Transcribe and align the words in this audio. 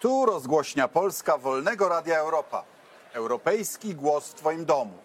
Tu 0.00 0.26
rozgłośnia 0.26 0.88
Polska 0.88 1.38
Wolnego 1.38 1.88
Radia 1.88 2.18
Europa. 2.18 2.64
Europejski 3.12 3.94
głos 3.94 4.28
w 4.28 4.34
Twoim 4.34 4.64
domu. 4.64 4.98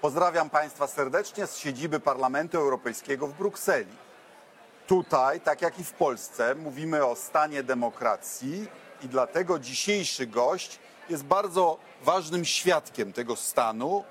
Pozdrawiam 0.00 0.50
Państwa 0.50 0.86
serdecznie 0.86 1.46
z 1.46 1.56
siedziby 1.56 2.00
Parlamentu 2.00 2.58
Europejskiego 2.58 3.26
w 3.26 3.32
Brukseli. 3.32 3.96
Tutaj, 4.86 5.40
tak 5.40 5.62
jak 5.62 5.78
i 5.78 5.84
w 5.84 5.92
Polsce, 5.92 6.54
mówimy 6.54 7.06
o 7.06 7.16
stanie 7.16 7.62
demokracji 7.62 8.68
i 9.02 9.08
dlatego 9.08 9.58
dzisiejszy 9.58 10.26
gość 10.26 10.78
jest 11.08 11.24
bardzo 11.24 11.78
ważnym 12.02 12.44
świadkiem 12.44 13.12
tego 13.12 13.36
stanu, 13.36 14.04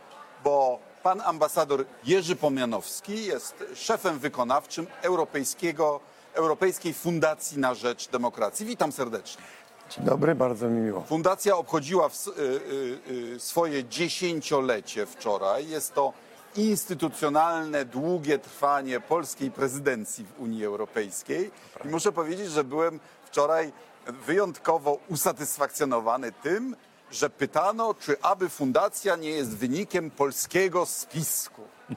bo 0.43 0.79
pan 1.03 1.21
ambasador 1.21 1.85
Jerzy 2.03 2.35
Pomianowski 2.35 3.25
jest 3.25 3.63
szefem 3.75 4.19
wykonawczym 4.19 4.87
Europejskiego, 5.01 5.99
Europejskiej 6.33 6.93
Fundacji 6.93 7.59
na 7.59 7.73
Rzecz 7.73 8.09
Demokracji. 8.09 8.65
Witam 8.65 8.91
serdecznie. 8.91 9.43
Dzień 9.89 10.05
dobry, 10.05 10.35
bardzo 10.35 10.69
mi 10.69 10.79
miło. 10.81 11.01
Fundacja 11.01 11.57
obchodziła 11.57 12.09
w, 12.09 12.27
y, 12.27 12.31
y, 12.31 13.33
y, 13.35 13.39
swoje 13.39 13.83
dziesięciolecie 13.85 15.05
wczoraj. 15.05 15.69
Jest 15.69 15.93
to 15.93 16.13
instytucjonalne, 16.55 17.85
długie 17.85 18.39
trwanie 18.39 18.99
polskiej 18.99 19.51
prezydencji 19.51 20.25
w 20.25 20.41
Unii 20.41 20.65
Europejskiej. 20.65 21.51
I 21.85 21.87
muszę 21.87 22.11
powiedzieć, 22.11 22.49
że 22.51 22.63
byłem 22.63 22.99
wczoraj 23.25 23.71
wyjątkowo 24.07 24.97
usatysfakcjonowany 25.07 26.31
tym, 26.31 26.75
że 27.11 27.29
pytano, 27.29 27.93
czy 27.93 28.21
aby 28.21 28.49
fundacja 28.49 29.15
nie 29.15 29.29
jest 29.29 29.57
wynikiem 29.57 30.11
polskiego 30.11 30.85
spisku. 30.85 31.61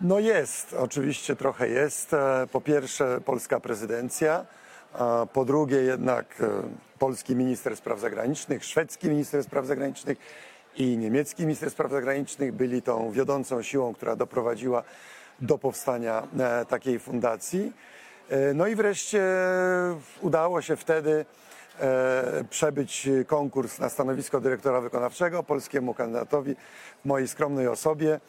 No 0.00 0.18
jest, 0.18 0.74
oczywiście 0.74 1.36
trochę 1.36 1.68
jest. 1.68 2.14
E, 2.14 2.46
Po 2.52 2.60
pierwsze 2.60 3.20
polska 3.24 3.60
prezydencja, 3.60 4.46
po 5.32 5.44
drugie 5.44 5.76
jednak 5.76 6.40
e, 6.40 6.46
polski 6.98 7.36
minister 7.36 7.76
spraw 7.76 8.00
zagranicznych, 8.00 8.64
szwedzki 8.64 9.08
minister 9.08 9.44
spraw 9.44 9.66
zagranicznych 9.66 10.18
i 10.76 10.98
niemiecki 10.98 11.42
minister 11.42 11.70
spraw 11.70 11.90
zagranicznych 11.90 12.52
byli 12.52 12.82
tą 12.82 13.10
wiodącą 13.10 13.62
siłą, 13.62 13.94
która 13.94 14.16
doprowadziła 14.16 14.82
do 15.40 15.58
powstania 15.58 16.28
e, 16.38 16.64
takiej 16.64 16.98
fundacji. 16.98 17.72
E, 18.28 18.54
No 18.54 18.66
i 18.66 18.74
wreszcie 18.74 19.24
udało 20.20 20.62
się 20.62 20.76
wtedy 20.76 21.24
przebyć 22.50 23.08
konkurs 23.26 23.78
na 23.78 23.88
stanowisko 23.88 24.40
dyrektora 24.40 24.80
wykonawczego 24.80 25.42
polskiemu 25.42 25.94
kandydatowi 25.94 26.56
mojej 27.04 27.28
skromnej 27.28 27.68
osobie. 27.68 28.20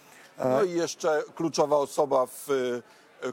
No 0.46 0.64
i 0.64 0.72
jeszcze 0.72 1.24
kluczowa 1.36 1.78
osoba 1.78 2.26
w 2.26 2.48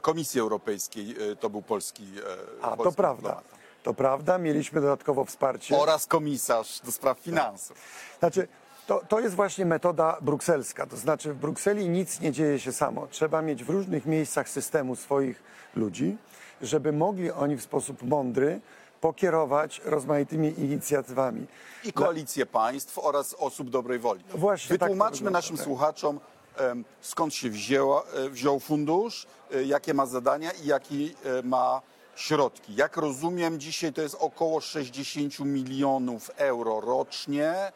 Komisji 0.01 0.39
Europejskiej 0.41 1.31
y, 1.31 1.35
to 1.35 1.49
był 1.49 1.61
polski. 1.61 2.03
y, 2.03 2.61
A 2.61 2.69
to 2.71 2.77
polski 2.77 2.95
prawda. 2.95 3.21
dyplomat. 3.29 3.57
To 3.83 3.93
prawda, 3.93 4.37
mieliśmy 4.37 4.81
dodatkowo 4.81 5.25
wsparcie. 5.25 5.77
Oraz 5.77 6.05
komisarz 6.05 6.79
do 6.79 6.91
spraw 6.91 7.19
finansów. 7.19 7.77
Znaczy, 8.19 8.47
to, 8.87 9.01
to 9.09 9.19
jest 9.19 9.35
właśnie 9.35 9.65
metoda 9.65 10.17
brukselska. 10.21 10.85
To 10.87 10.97
znaczy, 10.97 11.33
w 11.33 11.37
Brukseli 11.37 11.89
nic 11.89 12.19
nie 12.19 12.31
dzieje 12.31 12.59
się 12.59 12.71
samo. 12.71 13.07
Trzeba 13.07 13.41
mieć 13.41 13.63
w 13.63 13.69
różnych 13.69 14.05
miejscach 14.05 14.49
systemu 14.49 14.95
swoich 14.95 15.43
ludzi, 15.75 16.17
żeby 16.61 16.91
mogli 16.91 17.31
oni 17.31 17.55
w 17.57 17.61
sposób 17.63 18.03
mądry 18.03 18.59
pokierować 19.01 19.81
rozmaitymi 19.85 20.59
inicjatywami. 20.59 21.45
i 21.83 21.93
koalicje 21.93 22.45
państw 22.45 22.97
oraz 22.99 23.33
osób 23.33 23.69
dobrej 23.69 23.99
woli. 23.99 24.23
Właśnie, 24.33 24.69
tak 24.69 24.79
to 24.79 24.85
Wytłumaczmy 24.85 25.15
wygląda, 25.17 25.37
naszym 25.37 25.55
tak. 25.57 25.65
słuchaczom, 25.65 26.19
skąd 27.01 27.33
się 27.33 27.49
wzięła, 27.49 28.03
e, 28.03 28.29
wziął 28.29 28.59
fundusz, 28.59 29.27
e, 29.51 29.63
jakie 29.63 29.93
ma 29.93 30.05
zadania 30.05 30.51
i 30.51 30.65
jakie 30.65 30.95
ma 31.43 31.81
środki. 32.15 32.75
Jak 32.75 32.97
rozumiem, 32.97 33.59
dzisiaj 33.59 33.93
to 33.93 34.01
jest 34.01 34.15
około 34.19 34.61
60 34.61 35.39
milionów 35.39 36.31
euro 36.35 36.81
rocznie, 36.81 37.51
e, 37.51 37.71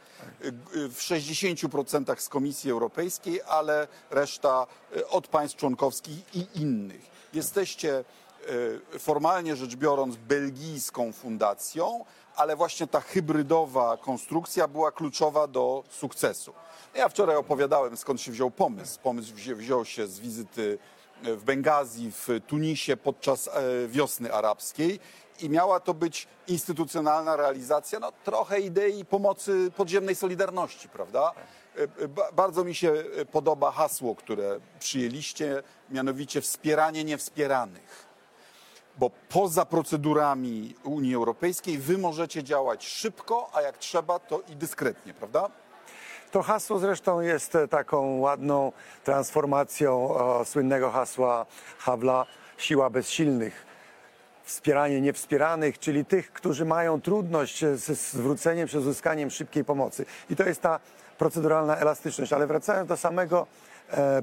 w 0.90 1.02
60% 1.02 2.22
z 2.22 2.30
Komisji 2.30 2.72
Europejskiej, 2.72 3.42
ale 3.42 3.88
reszta 4.10 4.68
od 5.10 5.28
państw 5.28 5.58
członkowskich 5.58 6.36
i 6.36 6.48
innych. 6.56 7.12
Jesteście 7.34 8.04
formalnie 9.00 9.56
rzecz 9.56 9.76
biorąc 9.76 10.16
belgijską 10.16 11.12
fundacją, 11.12 12.06
ale 12.36 12.56
właśnie 12.56 12.88
ta 12.88 13.02
hybrydowa 13.02 13.98
konstrukcja 13.98 14.68
była 14.68 14.92
kluczowa 14.92 15.48
do 15.48 15.84
sukcesu. 15.90 16.54
Ja 16.96 17.10
wczoraj 17.10 17.36
opowiadałem, 17.36 17.98
skąd 17.98 18.22
się 18.22 18.32
wziął 18.32 18.52
pomysł. 18.52 19.00
Pomysł 19.04 19.34
wziął, 19.36 19.86
się 19.86 20.08
z 20.08 20.20
wizyty 20.20 20.78
e, 21.24 21.36
w 21.36 21.44
Bengazji, 21.44 22.12
w 22.12 22.28
Tunisie 22.48 22.98
podczas 22.98 23.48
e, 23.48 23.52
wiosny 23.88 24.34
arabskiej 24.34 25.00
i 25.40 25.50
miała 25.50 25.80
to 25.80 25.94
być 25.94 26.28
instytucjonalna 26.48 27.36
realizacja 27.36 28.00
no, 28.00 28.12
trochę 28.24 28.60
idei 28.60 29.06
pomocy 29.06 29.72
podziemnej 29.76 30.16
solidarności, 30.16 30.90
prawda? 30.90 31.34
E, 31.76 32.08
ba- 32.08 32.32
Bardzo 32.32 32.64
mi 32.64 32.76
się 32.76 33.04
podoba 33.32 33.72
hasło, 33.72 34.16
które 34.16 34.60
przyjęliście, 34.80 35.64
mianowicie 35.90 36.42
wspieranie 36.42 37.04
niewspieranych 37.04 38.11
bo 38.98 39.12
poza 39.30 39.66
procedurami 39.66 40.76
Unii 40.84 41.16
Europejskiej 41.16 41.78
wy 41.78 41.98
możecie 41.98 42.44
działać 42.44 42.88
szybko, 42.88 43.50
a 43.54 43.62
jak 43.62 43.78
trzeba, 43.78 44.20
to 44.20 44.42
i 44.50 44.56
dyskretnie, 44.56 45.14
prawda? 45.14 45.50
To 46.32 46.42
hasło 46.42 46.80
zresztą 46.80 47.22
jest 47.22 47.56
e, 47.56 47.68
taką 47.68 48.20
ładną 48.20 48.72
transformacją 49.04 50.16
e, 50.42 50.46
słynnego 50.46 50.92
hasła 50.92 51.46
Havla 51.78 52.26
siła 52.58 52.90
bezsilnych. 52.90 53.66
Wspieranie 54.44 55.02
niewspieranych, 55.02 55.80
czyli 55.80 56.06
tych, 56.06 56.34
którzy 56.34 56.66
mają 56.66 57.02
trudność 57.02 57.64
e, 57.64 57.78
ze 57.78 57.96
zwróceniem 57.96 58.68
czy 58.68 58.82
z 58.82 58.88
uzyskaniem 58.88 59.30
szybkiej 59.30 59.66
pomocy. 59.66 60.06
I 60.30 60.36
to 60.36 60.44
jest 60.44 60.62
ta 60.62 60.80
proceduralna 61.18 61.78
elastyczność. 61.78 62.34
Ale 62.34 62.48
wracając 62.48 62.90
do 62.90 62.98
samego 62.98 63.48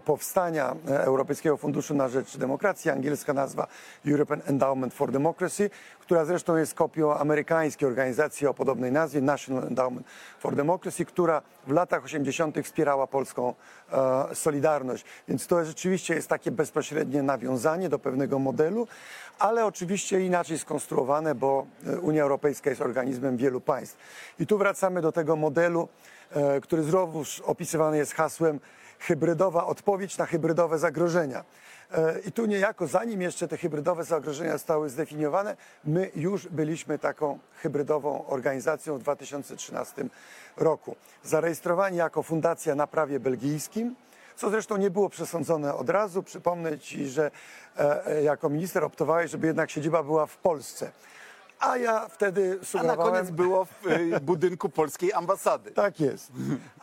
powstania 0.04 0.76
e, 0.88 1.04
Europejskiego 1.04 1.56
Funduszu 1.56 1.94
na 1.94 2.08
Rzecz 2.08 2.36
Demokracji, 2.36 2.90
angielska 2.90 3.32
nazwa 3.32 3.66
European 4.06 4.40
Endowment 4.46 4.94
for 4.94 5.12
Democracy, 5.12 5.70
która 6.00 6.24
zresztą 6.24 6.56
jest 6.56 6.74
kopią 6.74 7.14
amerykańskiej 7.14 7.88
organizacji 7.88 8.46
o 8.46 8.54
podobnej 8.54 8.92
nazwie 8.92 9.20
National 9.20 9.64
Endowment 9.66 10.06
for 10.38 10.56
Democracy, 10.56 11.04
która 11.04 11.42
w 11.66 11.70
latach 11.70 12.04
80. 12.04 12.56
wspierała 12.64 13.06
polską 13.06 13.54
e, 13.92 14.34
Solidarność. 14.34 15.04
Więc 15.28 15.46
to 15.46 15.64
rzeczywiście 15.64 16.14
jest 16.14 16.28
takie 16.28 16.50
bezpośrednie 16.50 17.22
nawiązanie 17.22 17.88
do 17.88 17.98
pewnego 17.98 18.38
modelu, 18.38 18.86
ale 19.38 19.66
oczywiście 19.66 20.20
inaczej 20.20 20.58
skonstruowane, 20.58 21.34
bo 21.34 21.66
e, 21.86 21.98
Unia 21.98 22.22
Europejska 22.22 22.70
jest 22.70 22.82
organizmem 22.82 23.36
wielu 23.36 23.60
państw. 23.60 23.96
I 24.40 24.46
tu 24.46 24.58
wracamy 24.58 25.02
do 25.02 25.12
tego 25.12 25.36
modelu, 25.36 25.88
e, 26.30 26.60
który 26.60 26.82
znowuż 26.82 27.40
opisywany 27.40 27.96
jest 27.96 28.14
hasłem 28.14 28.60
hybrydowa 28.98 29.66
odpowiedź 29.66 30.19
na 30.19 30.26
hybrydowe 30.26 30.78
zagrożenia. 30.78 31.44
E, 31.92 32.20
I 32.26 32.32
tu 32.32 32.47
niejako, 32.47 32.86
zanim 32.86 33.22
jeszcze 33.22 33.48
te 33.48 33.56
hybrydowe 33.56 34.04
zagrożenia 34.04 34.53
zostały 34.53 34.91
zdefiniowane, 34.91 35.56
my 35.84 36.10
już 36.16 36.48
byliśmy 36.48 36.98
taką 36.98 37.38
hybrydową 37.62 38.26
organizacją 38.26 38.98
w 38.98 39.03
2013 39.03 40.04
roku. 40.56 40.97
Zarejestrowani 41.25 41.97
jako 41.97 42.22
fundacja 42.22 42.75
na 42.75 42.87
prawie 42.87 43.20
belgijskim, 43.20 43.94
co 44.37 44.50
zresztą 44.50 44.76
nie 44.76 44.91
było 44.91 45.08
przesądzone 45.08 45.75
od 45.75 45.91
razu. 45.91 46.22
Przypomnę 46.22 46.78
Ci, 46.78 47.08
że 47.08 47.31
e, 47.78 48.06
e, 48.06 48.22
jako 48.22 48.48
minister 48.48 48.84
optowałeś, 48.84 49.31
żeby 49.31 49.47
jednak 49.47 49.70
siedziba 49.70 50.03
była 50.03 50.26
w 50.26 50.37
Polsce. 50.37 50.91
A 51.60 51.76
ja 51.76 52.08
wtedy 52.08 52.52
A 52.52 52.58
na 52.58 52.64
sugerowałem... 52.64 53.12
koniec 53.12 53.30
było 53.30 53.64
w 53.64 53.86
y, 53.86 54.20
budynku 54.20 54.69
polskiej 54.69 55.12
ambasady. 55.12 55.70
Tak 55.70 56.00
jest. 56.00 56.32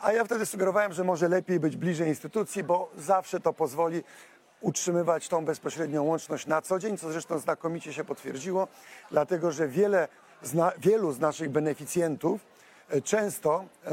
A 0.02 0.12
ja 0.12 0.24
wtedy 0.24 0.46
sugerowałem, 0.46 0.92
że 0.92 1.04
może 1.04 1.28
lepiej 1.28 1.60
być 1.60 1.76
bliżej 1.76 2.08
instytucji, 2.08 2.64
bo 2.64 2.90
zawsze 2.98 3.40
to 3.40 3.52
pozwoli 3.52 4.02
utrzymywać 4.60 5.28
tą 5.28 5.44
bezpośrednią 5.44 6.04
łączność 6.04 6.46
na 6.46 6.62
co 6.62 6.78
dzień, 6.78 6.98
co 6.98 7.12
zresztą 7.12 7.38
znakomicie 7.38 7.92
się 7.92 8.04
potwierdziło, 8.04 8.68
dlatego 9.10 9.52
że 9.52 9.68
wiele, 9.68 10.08
zna, 10.42 10.72
wielu 10.78 11.12
z 11.12 11.20
naszych 11.20 11.50
beneficjentów 11.50 12.40
e, 12.88 13.02
często 13.02 13.64
e, 13.84 13.88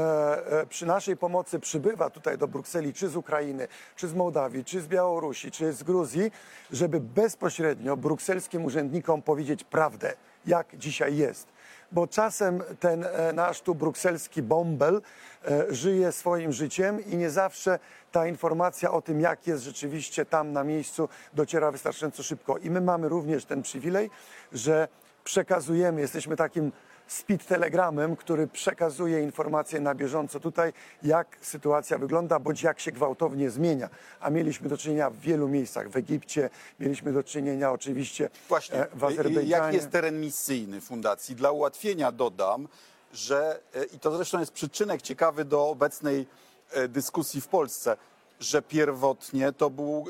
e, 0.60 0.66
przy 0.66 0.86
naszej 0.86 1.16
pomocy 1.16 1.60
przybywa 1.60 2.10
tutaj 2.10 2.38
do 2.38 2.48
Brukseli, 2.48 2.92
czy 2.92 3.08
z 3.08 3.16
Ukrainy, 3.16 3.68
czy 3.96 4.08
z 4.08 4.14
Mołdawii, 4.14 4.64
czy 4.64 4.80
z 4.80 4.86
Białorusi, 4.86 5.50
czy 5.50 5.72
z 5.72 5.82
Gruzji, 5.82 6.30
żeby 6.72 7.00
bezpośrednio 7.00 7.96
brukselskim 7.96 8.64
urzędnikom 8.64 9.22
powiedzieć 9.22 9.64
prawdę, 9.64 10.14
jak 10.46 10.76
dzisiaj 10.76 11.16
jest 11.16 11.54
bo 11.94 12.06
czasem 12.06 12.62
ten 12.80 13.04
e, 13.04 13.32
nasz 13.32 13.60
tu 13.60 13.74
brukselski 13.74 14.42
bąbel 14.42 15.02
e, 15.44 15.74
żyje 15.74 16.12
swoim 16.12 16.52
życiem 16.52 17.04
i 17.04 17.16
nie 17.16 17.30
zawsze 17.30 17.78
ta 18.12 18.26
informacja 18.26 18.90
o 18.90 19.02
tym, 19.02 19.20
jak 19.20 19.46
jest 19.46 19.62
rzeczywiście 19.62 20.24
tam 20.24 20.52
na 20.52 20.64
miejscu, 20.64 21.08
dociera 21.34 21.70
wystarczająco 21.70 22.22
szybko. 22.22 22.58
I 22.58 22.70
my 22.70 22.80
mamy 22.80 23.08
również 23.08 23.44
ten 23.44 23.62
przywilej, 23.62 24.10
że 24.52 24.88
przekazujemy, 25.24 26.00
jesteśmy 26.00 26.36
takim 26.36 26.72
speed 27.06 27.44
telegramem, 27.46 28.16
który 28.16 28.46
przekazuje 28.46 29.22
informacje 29.22 29.80
na 29.80 29.94
bieżąco 29.94 30.40
tutaj, 30.40 30.72
jak 31.02 31.36
sytuacja 31.40 31.98
wygląda, 31.98 32.38
bądź 32.38 32.62
jak 32.62 32.80
się 32.80 32.92
gwałtownie 32.92 33.50
zmienia. 33.50 33.88
A 34.20 34.30
mieliśmy 34.30 34.68
do 34.68 34.78
czynienia 34.78 35.10
w 35.10 35.18
wielu 35.18 35.48
miejscach, 35.48 35.88
w 35.88 35.96
Egipcie, 35.96 36.50
mieliśmy 36.80 37.12
do 37.12 37.22
czynienia 37.22 37.72
oczywiście 37.72 38.30
Właśnie, 38.48 38.76
e, 38.76 38.86
w 38.94 39.04
Azerbejdżanie. 39.04 39.48
jaki 39.48 39.76
jest 39.76 39.90
teren 39.90 40.20
misyjny 40.20 40.80
fundacji? 40.80 41.34
Dla 41.36 41.50
ułatwienia 41.50 42.12
dodam, 42.12 42.68
że, 43.12 43.60
e, 43.74 43.84
i 43.84 43.98
to 43.98 44.16
zresztą 44.16 44.40
jest 44.40 44.52
przyczynek 44.52 45.02
ciekawy 45.02 45.44
do 45.44 45.68
obecnej 45.68 46.26
e, 46.72 46.88
dyskusji 46.88 47.40
w 47.40 47.48
Polsce, 47.48 47.96
że 48.40 48.62
pierwotnie 48.62 49.52
to, 49.52 49.70
był, 49.70 50.06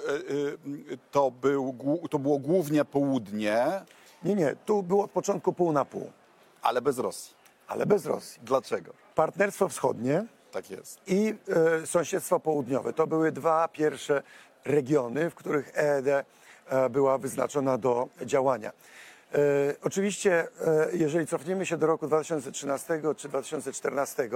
to, 1.11 1.31
był, 1.31 1.75
to 2.11 2.19
było 2.19 2.39
głównie 2.39 2.85
południe, 2.85 3.67
Nie, 4.25 4.35
nie, 4.35 4.57
tu 4.67 4.83
było 4.83 5.05
od 5.05 5.11
początku 5.11 5.53
pół 5.53 5.73
na 5.73 5.85
pół, 5.85 6.13
ale 6.65 6.83
bez 6.83 6.99
Rosji. 6.99 7.35
ale 7.69 7.87
bez 7.87 8.07
Rosji. 8.07 8.41
Dlaczego? 8.43 8.93
Partnerstwo 9.15 9.69
wschodnie 9.69 10.25
Tak 10.53 10.71
jest. 10.71 11.01
i 11.07 11.35
e, 11.83 11.87
sąsiedztwo 11.87 12.41
południowe. 12.41 12.93
To 12.93 13.07
były 13.07 13.33
dwa 13.33 13.69
pierwsze 13.69 14.23
regiony, 14.65 15.31
w 15.31 15.35
których 15.35 15.73
EED 15.79 16.07
e, 16.67 16.91
była 16.91 17.19
wyznaczona 17.19 17.79
do 17.79 18.09
działania. 18.23 18.73
E, 19.35 19.39
oczywiście, 19.83 20.49
e, 20.67 20.89
jeżeli 20.93 21.27
cofniemy 21.27 21.67
się 21.67 21.77
do 21.77 21.87
roku 21.87 22.07
2013 22.07 23.03
czy 23.17 23.29
2014, 23.29 24.31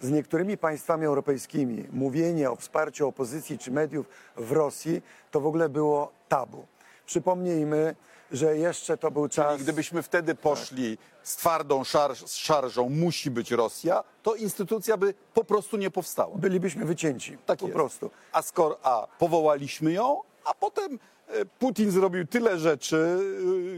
z 0.00 0.10
niektórymi 0.10 0.58
państwami 0.58 1.06
europejskimi 1.06 1.88
mówienie 1.92 2.50
o 2.50 2.56
wsparciu 2.56 3.08
opozycji 3.08 3.58
czy 3.58 3.70
mediów 3.70 4.06
w 4.36 4.52
Rosji 4.52 5.02
to 5.30 5.40
w 5.40 5.46
ogóle 5.46 5.68
było 5.68 6.12
tabu. 6.28 6.66
Przypomnijmy, 7.06 7.94
że 8.32 8.56
jeszcze 8.56 8.96
to 8.96 9.10
był 9.10 9.28
czas. 9.28 9.52
Czyli 9.52 9.62
gdybyśmy 9.62 10.02
wtedy 10.02 10.34
poszli 10.34 10.98
z 11.22 11.36
twardą 11.36 11.82
z 12.24 12.34
szarżą 12.34 12.88
musi 12.88 13.30
być 13.30 13.50
Rosja, 13.50 14.04
to 14.22 14.34
instytucja 14.34 14.96
by 14.96 15.14
po 15.34 15.44
prostu 15.44 15.76
nie 15.76 15.90
powstała. 15.90 16.36
Bylibyśmy 16.36 16.84
wycięci. 16.84 17.38
Tak 17.46 17.58
po 17.58 17.66
jest. 17.66 17.74
prostu. 17.74 18.10
A 18.32 18.42
skoro 18.42 18.78
a 18.82 19.06
powołaliśmy 19.18 19.92
ją, 19.92 20.20
a 20.44 20.54
potem 20.54 20.98
e, 21.28 21.44
Putin 21.44 21.90
zrobił 21.90 22.26
tyle 22.26 22.58
rzeczy 22.58 23.18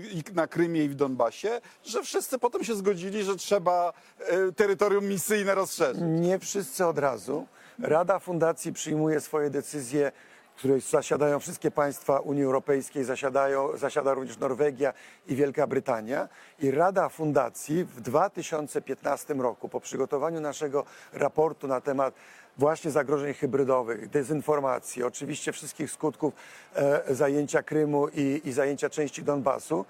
e, 0.06 0.14
i 0.14 0.22
na 0.34 0.46
Krymie 0.46 0.84
i 0.84 0.88
w 0.88 0.94
Donbasie, 0.94 1.60
że 1.84 2.02
wszyscy 2.02 2.38
potem 2.38 2.64
się 2.64 2.74
zgodzili, 2.74 3.24
że 3.24 3.36
trzeba 3.36 3.92
e, 4.18 4.52
terytorium 4.52 5.06
misyjne 5.06 5.54
rozszerzyć. 5.54 6.02
Nie 6.06 6.38
wszyscy 6.38 6.86
od 6.86 6.98
razu. 6.98 7.46
Rada 7.78 8.18
Fundacji 8.18 8.72
przyjmuje 8.72 9.20
swoje 9.20 9.50
decyzje, 9.50 10.12
w 10.54 10.58
której 10.58 10.80
zasiadają 10.80 11.40
wszystkie 11.40 11.70
państwa 11.70 12.18
Unii 12.18 12.44
Europejskiej, 12.44 13.04
zasiadają, 13.04 13.76
zasiada 13.76 14.14
również 14.14 14.38
Norwegia 14.38 14.92
i 15.26 15.36
Wielka 15.36 15.66
Brytania. 15.66 16.28
I 16.58 16.70
Rada 16.70 17.08
Fundacji 17.08 17.84
w 17.84 18.00
2015 18.00 19.34
roku, 19.34 19.68
po 19.68 19.80
przygotowaniu 19.80 20.40
naszego 20.40 20.84
raportu 21.12 21.68
na 21.68 21.80
temat 21.80 22.14
właśnie 22.58 22.90
zagrożeń 22.90 23.34
hybrydowych, 23.34 24.08
dezynformacji, 24.08 25.02
oczywiście 25.02 25.52
wszystkich 25.52 25.90
skutków 25.90 26.34
e, 26.74 27.14
zajęcia 27.14 27.62
Krymu 27.62 28.08
i, 28.08 28.40
i 28.44 28.52
zajęcia 28.52 28.90
części 28.90 29.22
Donbasu, 29.22 29.84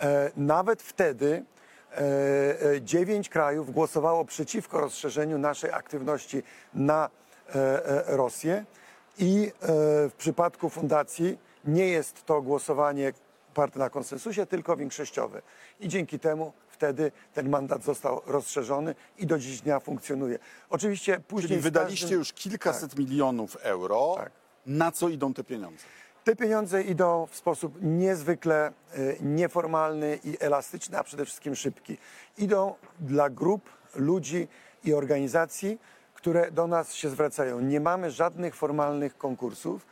e, 0.00 0.30
nawet 0.36 0.82
wtedy 0.82 1.42
e, 1.92 1.96
e, 2.72 2.82
dziewięć 2.82 3.28
krajów 3.28 3.72
głosowało 3.72 4.24
przeciwko 4.24 4.80
rozszerzeniu 4.80 5.38
naszej 5.38 5.72
aktywności 5.72 6.42
na 6.74 7.10
e, 7.54 8.02
Rosję 8.06 8.64
i 9.18 9.52
e, 9.62 9.66
w 10.08 10.12
przypadku 10.18 10.68
fundacji 10.70 11.38
nie 11.64 11.86
jest 11.88 12.24
to 12.26 12.42
głosowanie 12.42 13.12
oparte 13.52 13.78
na 13.78 13.90
konsensusie, 13.90 14.46
tylko 14.46 14.76
większościowe. 14.76 15.42
I 15.80 15.88
dzięki 15.88 16.18
temu 16.18 16.52
wtedy 16.68 17.12
ten 17.34 17.48
mandat 17.48 17.84
został 17.84 18.22
rozszerzony 18.26 18.94
i 19.18 19.26
do 19.26 19.38
dziś 19.38 19.60
dnia 19.60 19.80
funkcjonuje. 19.80 20.38
Oczywiście 20.70 21.20
później 21.28 21.48
Czyli 21.48 21.60
wydaliście 21.60 22.04
każdym- 22.04 22.18
już 22.18 22.32
kilkaset 22.32 22.98
milionów 22.98 23.56
euro. 23.56 24.14
Tak. 24.16 24.32
Na 24.66 24.92
co 24.92 25.08
idą 25.08 25.34
te 25.34 25.44
pieniądze? 25.44 25.84
Te 26.24 26.36
pieniądze 26.36 26.82
idą 26.82 27.26
w 27.30 27.36
sposób 27.36 27.74
niezwykle 27.82 28.66
e, 28.66 28.72
nieformalny 29.20 30.18
i 30.24 30.36
elastyczny, 30.40 30.98
a 30.98 31.04
przede 31.04 31.24
wszystkim 31.24 31.54
szybki. 31.56 31.98
Idą 32.38 32.74
dla 33.00 33.30
grup, 33.30 33.70
ludzi 33.94 34.48
i 34.84 34.94
organizacji, 34.94 35.78
które 36.24 36.50
do 36.50 36.66
nas 36.66 36.94
się 36.94 37.08
zwracają. 37.10 37.60
Nie 37.60 37.80
mamy 37.80 38.10
żadnych 38.10 38.54
formalnych 38.56 39.18
konkursów. 39.18 39.86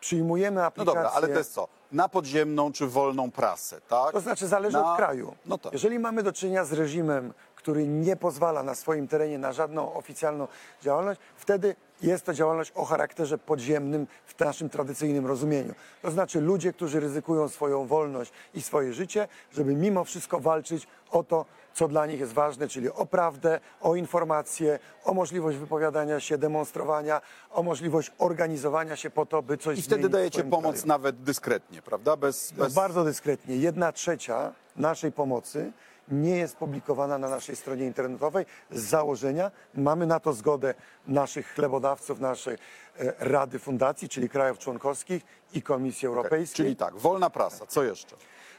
Przyjmujemy 0.00 0.56
No 0.56 0.64
aplikacje. 0.66 0.94
dobra, 0.94 1.10
ale 1.14 1.28
to 1.28 1.38
jest 1.38 1.52
co? 1.52 1.68
Na 1.92 2.08
podziemną 2.08 2.72
czy 2.72 2.86
wolną 2.86 3.30
prasę, 3.30 3.80
tak? 3.88 4.12
To 4.12 4.20
znaczy 4.20 4.46
zależy 4.46 4.76
Na- 4.76 4.90
od 4.90 4.96
kraju. 4.96 5.34
No 5.46 5.58
tak. 5.58 5.72
Jeżeli 5.72 5.98
mamy 5.98 6.22
do 6.22 6.32
czynienia 6.32 6.64
z 6.64 6.72
reżimem, 6.72 7.32
który 7.56 7.86
nie 7.88 8.16
pozwala 8.16 8.62
na 8.62 8.74
swoim 8.74 9.08
terenie 9.08 9.38
na 9.38 9.52
żadną 9.52 9.94
oficjalną 9.94 10.48
działalność, 10.82 11.20
wtedy 11.36 11.76
jest 12.02 12.24
to 12.26 12.34
działalność 12.34 12.72
o 12.74 12.84
charakterze 12.84 13.38
podziemnym 13.38 14.06
w 14.26 14.40
naszym 14.40 14.68
tradycyjnym 14.70 15.26
rozumieniu. 15.26 15.74
To 16.02 16.10
znaczy 16.10 16.40
ludzie, 16.40 16.72
którzy 16.72 17.00
ryzykują 17.00 17.48
swoją 17.48 17.86
wolność 17.86 18.32
i 18.54 18.62
swoje 18.62 18.92
życie, 18.92 19.28
żeby 19.52 19.74
mimo 19.74 20.04
wszystko 20.04 20.40
walczyć 20.40 20.86
o 21.10 21.22
to, 21.24 21.44
co 21.76 21.88
dla 21.88 22.06
nich 22.06 22.20
jest 22.20 22.32
ważne, 22.32 22.68
czyli 22.68 22.90
o 22.90 23.06
prawdę, 23.06 23.60
o 23.80 23.94
informacje, 23.94 24.78
o 25.04 25.14
możliwość 25.14 25.58
wypowiadania 25.58 26.20
się, 26.20 26.38
demonstrowania, 26.38 27.20
o 27.50 27.62
możliwość 27.62 28.12
organizowania 28.18 28.96
się 28.96 29.10
po 29.10 29.26
to, 29.26 29.42
by 29.42 29.58
coś 29.58 29.78
I 29.78 29.82
wtedy 29.82 30.08
dajecie 30.08 30.44
pomoc 30.44 30.74
kraju. 30.74 30.86
nawet 30.88 31.22
dyskretnie, 31.22 31.82
prawda? 31.82 32.16
Bez, 32.16 32.52
No 32.56 32.64
bez... 32.64 32.74
Bardzo 32.74 33.04
dyskretnie. 33.04 33.56
Jedna 33.56 33.92
trzecia 33.92 34.52
naszej 34.76 35.12
pomocy 35.12 35.72
nie 36.08 36.36
jest 36.36 36.56
publikowana 36.56 37.18
na 37.18 37.28
naszej 37.28 37.56
stronie 37.56 37.86
internetowej 37.86 38.46
z 38.70 38.82
założenia. 38.82 39.50
Mamy 39.74 40.06
na 40.06 40.20
to 40.20 40.32
zgodę 40.32 40.74
naszych 41.06 41.46
chlebodawców, 41.54 42.20
naszej 42.20 42.54
e, 42.54 43.14
Rady 43.18 43.58
Fundacji, 43.58 44.08
czyli 44.08 44.28
krajów 44.28 44.58
członkowskich 44.58 45.22
i 45.52 45.62
Komisji 45.62 46.08
Europejskiej. 46.08 46.64
Czyli 46.64 46.76
tak, 46.76 46.96
wolna 46.96 47.30
prasa, 47.30 47.66
co 47.66 47.84
jeszcze? 47.84 48.16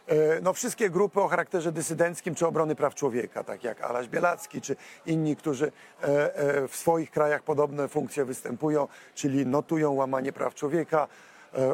E, 0.07 0.41
No, 0.41 0.53
wszystkie 0.53 0.89
grupy 0.89 1.21
o 1.21 1.27
charakterze 1.27 1.71
dysydenckim 1.71 2.35
czy 2.35 2.47
obrony 2.47 2.75
praw 2.75 2.95
człowieka, 2.95 3.43
tak 3.43 3.63
jak 3.63 3.81
Alaś 3.81 4.07
Bielacki 4.07 4.61
czy 4.61 4.75
inni, 5.05 5.35
którzy 5.35 5.71
e, 6.03 6.35
e, 6.35 6.67
w 6.67 6.75
swoich 6.75 7.11
krajach 7.11 7.43
podobne 7.43 7.87
funkcje 7.87 8.25
występują, 8.25 8.87
czyli 9.15 9.45
notują 9.45 9.91
łamanie 9.93 10.33
praw 10.33 10.55
człowieka, 10.55 11.07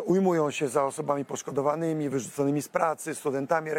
ujmują 0.06 0.52
się 0.52 0.68
za 0.68 0.86
osobami 0.86 1.26
poszkodowanymi, 1.26 2.10
wyrzuconymi 2.10 2.62
z 2.62 2.68
pracy, 2.68 3.16
studentami 3.16 3.72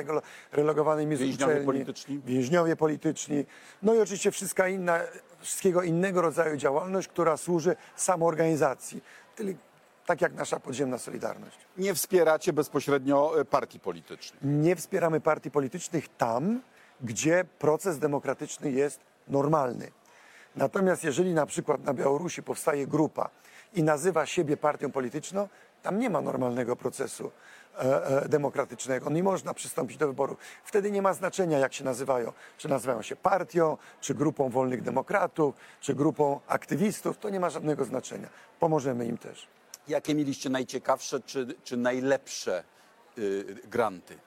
relegowanymi 0.53 1.17
z 1.17 1.21
Więźniowie 1.21 1.53
uczelni, 1.53 1.67
polityczni. 1.67 2.21
więźniowie 2.27 2.77
polityczni, 2.77 3.45
no 3.83 3.95
i 3.95 4.00
oczywiście 4.00 4.31
wszystka 4.31 4.69
inna, 4.69 5.00
wszystkiego 5.41 5.83
innego 5.83 6.23
rodzaju 6.23 6.57
działalność, 6.57 7.09
która 7.09 7.37
służy 7.37 7.77
samoorganizacji, 7.97 9.03
tak 10.06 10.21
jak 10.21 10.35
nasza 10.35 10.61
podziemna 10.61 10.99
Solidarność. 10.99 11.59
Nie 11.77 11.95
wspieracie 11.95 12.53
bezpośrednio 12.53 13.41
e, 13.41 13.45
partii 13.45 13.81
politycznych. 13.81 14.43
nie 14.43 14.77
wspieramy 14.77 15.21
partii 15.21 15.51
politycznych 15.51 16.17
tam, 16.17 16.61
gdzie 17.01 17.45
proces 17.59 17.99
demokratyczny 17.99 18.71
jest 18.71 19.01
normalny. 19.29 19.91
Natomiast 20.56 21.05
jeżeli 21.05 21.35
na 21.35 21.47
przykład 21.47 21.85
na 21.85 21.95
Białorusi 21.95 22.43
powstaje 22.43 22.87
grupa 22.87 23.31
i 23.75 23.83
nazywa 23.83 24.26
siebie 24.26 24.57
partią 24.57 24.90
polityczną, 24.90 25.49
tam 25.83 25.99
nie 25.99 26.11
ma 26.11 26.21
normalnego 26.21 26.76
procesu 26.76 27.31
e, 27.78 28.07
e, 28.07 28.28
demokratycznego. 28.28 29.11
Nie 29.11 29.23
można 29.23 29.55
przystąpić 29.55 29.97
do 29.97 30.07
wyborów. 30.07 30.38
Wtedy 30.64 30.90
nie 30.90 31.02
ma 31.02 31.12
znaczenia, 31.12 31.59
jak 31.59 31.75
się 31.75 31.85
nazywają. 31.85 32.33
Czy 32.59 32.69
nazywają 32.69 33.02
się 33.02 33.17
partią, 33.17 33.76
czy 34.00 34.14
grupą 34.14 34.49
wolnych 34.49 34.83
demokratów, 34.83 35.55
czy 35.81 35.95
grupą 35.95 36.40
aktywistów. 36.47 37.19
To 37.19 37.31
nie 37.31 37.40
ma 37.40 37.50
żadnego 37.50 37.85
znaczenia. 37.85 38.28
Pomożemy 38.61 39.07
im 39.07 39.19
też. 39.19 39.53
Jakie 39.88 40.14
mieliście 40.14 40.50
najciekawsze 40.50 41.21
czy, 41.21 41.47
czy 41.64 41.76
najlepsze 41.76 42.64
y, 43.19 43.57
granty? 43.64 44.19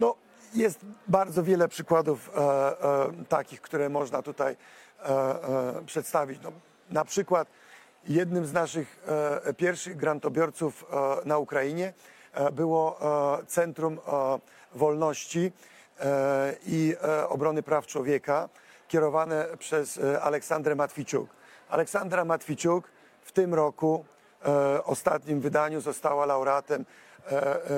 No, 0.00 0.14
jest 0.54 0.80
bardzo 1.08 1.42
wiele 1.42 1.68
przykładów 1.68 2.30
e, 2.36 2.40
e, 2.40 3.24
takich, 3.28 3.60
które 3.60 3.88
można 3.88 4.22
tutaj 4.22 4.56
e, 5.02 5.08
e, 5.08 5.82
przedstawić. 5.86 6.40
No, 6.42 6.52
na 6.90 7.04
przykład 7.04 7.48
jednym 8.08 8.46
z 8.46 8.52
naszych 8.52 8.98
e, 9.46 9.54
pierwszych 9.54 9.96
grantobiorców 9.96 10.84
e, 10.90 11.28
na 11.28 11.38
Ukrainie 11.38 11.92
e, 12.32 12.52
było 12.52 12.98
e, 13.40 13.46
Centrum 13.46 13.98
e, 14.06 14.38
Wolności 14.78 15.52
e, 16.00 16.56
i 16.66 16.94
e, 17.02 17.28
Obrony 17.28 17.62
Praw 17.62 17.86
Człowieka 17.86 18.48
kierowane 18.88 19.46
przez 19.58 19.98
e, 19.98 20.22
Aleksandrę 20.22 20.74
Matwiciuk. 20.74 21.30
Aleksandra 21.68 22.24
Matwiciuk 22.24 22.88
w 23.22 23.32
tym 23.32 23.54
roku 23.54 24.04
ostatnim 24.84 25.40
wydaniu 25.40 25.80
została 25.80 26.26
laureatem 26.26 26.84
e, 27.26 27.30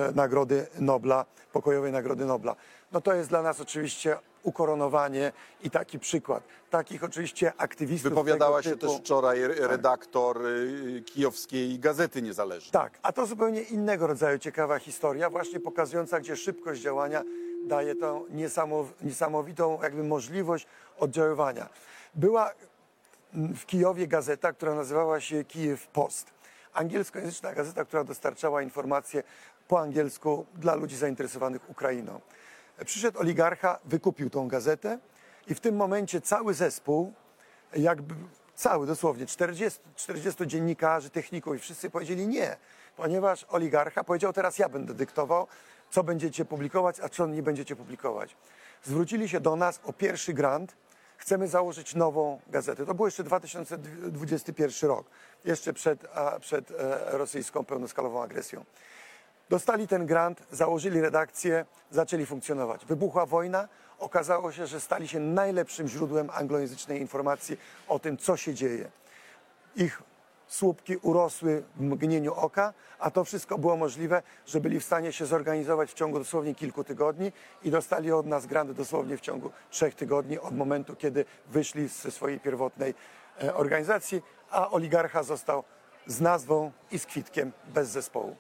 e, 0.09 0.13
Nagrody 0.15 0.67
Nobla, 0.79 1.25
pokojowej 1.53 1.93
Nagrody 1.93 2.25
Nobla. 2.25 2.57
No 2.93 3.01
to 3.01 3.15
jest 3.15 3.29
dla 3.29 3.43
nas 3.43 3.61
oczywiście 3.61 4.17
ukoronowanie 4.43 5.33
i 5.63 5.71
taki 5.71 5.99
przykład. 5.99 6.43
Takich 6.71 7.05
oczywiście 7.05 7.53
aktywistów 7.59 8.11
Wypowiadała 8.11 8.63
się 8.63 8.71
typu, 8.71 8.87
też 8.87 8.97
wczoraj 9.01 9.41
redaktor 9.59 10.47
y, 10.47 11.03
kijowskiej 11.07 11.79
Gazety 11.79 12.23
Niezależnej. 12.23 12.73
Tak, 12.73 12.99
a 13.03 13.13
to 13.13 13.27
zupełnie 13.27 13.63
innego 13.63 14.07
rodzaju 14.07 14.39
ciekawa 14.39 14.79
historia, 14.79 15.31
właśnie 15.31 15.61
pokazująca, 15.61 16.21
gdzie 16.21 16.37
szybkość 16.37 16.81
działania 16.81 17.23
daje 17.65 17.95
tą 17.95 18.25
niesamow- 18.27 18.93
niesamowitą 19.03 19.79
jakby 19.83 20.05
możliwość 20.05 20.67
oddziaływania. 20.99 21.69
Była 22.15 22.51
w 23.35 23.67
Kijowie 23.67 24.07
gazeta, 24.07 24.53
która 24.53 24.75
nazywała 24.75 25.21
się 25.21 25.45
Kijew 25.45 25.87
Post. 25.87 26.27
Angielskojęzyczna 26.79 27.53
gazeta, 27.53 27.85
która 27.85 28.05
dostarczała 28.05 28.63
informacje 28.63 29.23
po 29.69 29.81
angielsku 29.81 30.47
dla 30.55 30.75
ludzi 30.75 30.97
zainteresowanych 30.97 31.71
Ukrainą. 31.71 32.21
Przyszedł 32.85 33.19
oligarcha, 33.19 33.79
wykupił 33.85 34.31
tą 34.31 34.49
gazetę 34.49 34.99
i 35.47 35.55
w 35.55 35.61
tym 35.61 35.77
momencie 35.77 36.21
cały 36.21 36.55
zespół, 36.55 37.13
jakby 37.77 38.15
cały 38.55 38.87
dosłownie, 38.87 39.27
40, 39.27 39.81
40 39.97 40.47
dziennikarzy, 40.47 41.11
techników 41.11 41.57
i 41.57 41.59
wszyscy 41.59 41.91
powiedzieli 41.91 42.29
nie, 42.29 42.57
ponieważ 42.97 43.47
oligarcha 43.49 44.05
powiedział 44.05 44.33
teraz 44.33 44.59
ja 44.59 44.69
będę 44.69 44.95
dyktował, 44.95 45.47
co 45.91 46.05
będziecie 46.05 46.45
publikować, 46.45 47.01
a 47.01 47.09
co 47.09 47.27
nie 47.27 47.43
będziecie 47.43 47.77
publikować. 47.77 48.37
Zwrócili 48.83 49.29
się 49.29 49.41
do 49.41 49.57
nas 49.57 49.81
o 49.85 49.93
pierwszy 49.93 50.35
grant, 50.35 50.77
chcemy 51.19 51.49
założyć 51.49 51.95
nową 51.95 52.41
gazetę. 52.47 52.87
To 52.87 52.95
był 52.95 53.07
jeszcze 53.07 53.25
2021 53.25 54.91
rok, 54.91 55.07
jeszcze 55.45 55.73
przed, 55.73 56.07
przed 56.41 56.71
e, 56.71 56.75
rosyjską 57.19 57.65
pełnoskalową 57.65 58.23
agresją. 58.23 58.65
Dostali 59.51 59.89
ten 59.89 60.07
grant, 60.07 60.43
założyli 60.53 61.01
redakcję, 61.01 61.65
zaczęli 61.91 62.27
funkcjonować. 62.27 62.87
Wybuchła 62.87 63.27
wojna, 63.27 63.69
okazało 63.99 64.53
się, 64.53 64.67
że 64.67 64.81
stali 64.81 65.09
się 65.09 65.21
najlepszym 65.21 65.89
źródłem 65.89 66.31
anglojęzycznej 66.31 67.01
informacji 67.01 67.59
o 67.89 67.99
tym, 67.99 68.17
co 68.17 68.37
się 68.37 68.55
dzieje. 68.55 68.91
Ich 69.77 70.03
słupki 70.49 70.97
urosły 70.97 71.63
w 71.77 71.81
mgnieniu 71.81 72.35
oka, 72.35 72.75
a 72.99 73.11
to 73.11 73.25
wszystko 73.25 73.59
było 73.59 73.77
możliwe, 73.77 74.23
że 74.47 74.61
byli 74.61 74.81
w 74.81 74.85
stanie 74.85 75.13
się 75.13 75.27
zorganizować 75.27 75.91
w 75.91 75.95
ciągu 75.95 76.19
dosłownie 76.19 76.55
kilku 76.55 76.85
tygodni 76.85 77.33
i 77.63 77.71
dostali 77.71 78.13
od 78.13 78.27
nas 78.27 78.47
grant 78.47 78.73
dosłownie 78.73 79.17
w 79.17 79.21
ciągu 79.21 79.51
trzech 79.71 79.95
tygodni 79.95 80.39
od 80.39 80.57
momentu, 80.57 80.97
kiedy 80.97 81.25
wyszli 81.47 81.89
ze 81.89 82.11
swojej 82.11 82.41
pierwotnej 82.41 82.95
e, 83.43 83.55
organizacji, 83.55 84.23
a 84.51 84.71
oligarcha 84.71 85.23
został 85.23 85.65
z 86.07 86.21
nazwą 86.21 86.73
i 86.91 86.99
z 86.99 87.07
kwitkiem 87.07 87.53
bez 87.75 87.89
zespołu. 87.89 88.37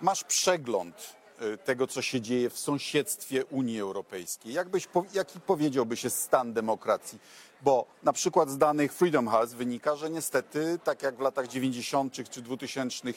Masz 0.00 0.24
przegląd 0.24 1.16
tego, 1.64 1.86
co 1.86 2.02
się 2.02 2.20
dzieje 2.20 2.50
w 2.50 2.58
sąsiedztwie 2.58 3.44
Unii 3.44 3.80
Europejskiej. 3.80 4.52
Jakbyś, 4.52 4.86
po- 4.86 5.04
jaki 5.14 5.40
powiedziałbyś 5.40 6.04
jest 6.04 6.20
stan 6.20 6.52
demokracji? 6.52 7.18
Bo 7.62 7.86
na 8.02 8.12
przykład 8.12 8.50
z 8.50 8.58
danych 8.58 8.92
Freedom 8.92 9.28
House 9.28 9.52
wynika, 9.52 9.96
że 9.96 10.10
niestety, 10.10 10.78
tak 10.84 11.02
jak 11.02 11.16
w 11.16 11.20
latach 11.20 11.48
90. 11.48 12.30
czy 12.30 12.42
2000, 12.42 13.08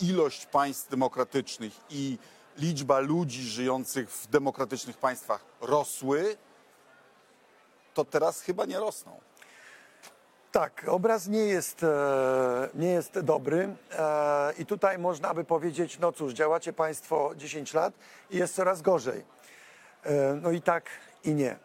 ilość 0.00 0.46
państw 0.46 0.90
demokratycznych 0.90 1.72
i 1.90 2.18
liczba 2.58 2.98
ludzi 2.98 3.42
żyjących 3.42 4.10
w 4.10 4.26
demokratycznych 4.26 4.96
państwach 4.96 5.44
rosły, 5.60 6.36
to 7.94 8.04
teraz 8.04 8.40
chyba 8.40 8.64
nie 8.64 8.78
rosną. 8.80 9.20
Tak, 10.54 10.84
obraz 10.88 11.28
nie 11.28 11.44
jest, 11.44 11.82
e, 11.82 12.68
nie 12.74 12.88
jest 12.88 13.20
dobry 13.20 13.76
e, 13.98 14.52
i 14.58 14.66
tutaj 14.66 14.98
można 14.98 15.34
by 15.34 15.44
powiedzieć, 15.44 15.98
no 15.98 16.12
cóż, 16.12 16.32
działacie 16.32 16.72
Państwo 16.72 17.32
10 17.36 17.74
lat 17.74 17.94
i 18.30 18.36
jest 18.36 18.54
coraz 18.54 18.82
gorzej. 18.82 19.24
E, 20.04 20.34
no 20.42 20.50
i 20.50 20.62
tak 20.62 20.84
i 21.24 21.34
nie. 21.34 21.56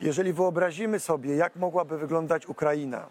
Jeżeli 0.00 0.32
wyobrazimy 0.32 1.00
sobie, 1.00 1.36
jak 1.36 1.56
mogłaby 1.56 1.98
wyglądać 1.98 2.46
Ukraina 2.46 3.06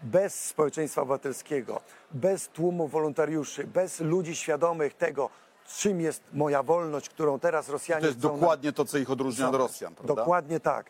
bez 0.00 0.44
społeczeństwa 0.44 1.02
obywatelskiego, 1.02 1.80
bez 2.10 2.48
tłumu 2.48 2.88
wolontariuszy, 2.88 3.64
bez 3.64 4.00
ludzi 4.00 4.36
świadomych 4.36 4.94
tego, 4.94 5.30
czym 5.76 6.00
jest 6.00 6.22
moja 6.32 6.62
wolność, 6.62 7.08
którą 7.08 7.38
teraz 7.38 7.68
Rosjanie 7.68 8.00
To 8.00 8.06
jest 8.06 8.22
nam- 8.22 8.32
dokładnie 8.32 8.72
to, 8.72 8.84
co 8.84 8.98
ich 8.98 9.10
odróżnia 9.10 9.48
od 9.48 9.54
Rosjan, 9.54 9.94
prawda? 9.94 10.14
Dokładnie 10.14 10.60
tak. 10.60 10.86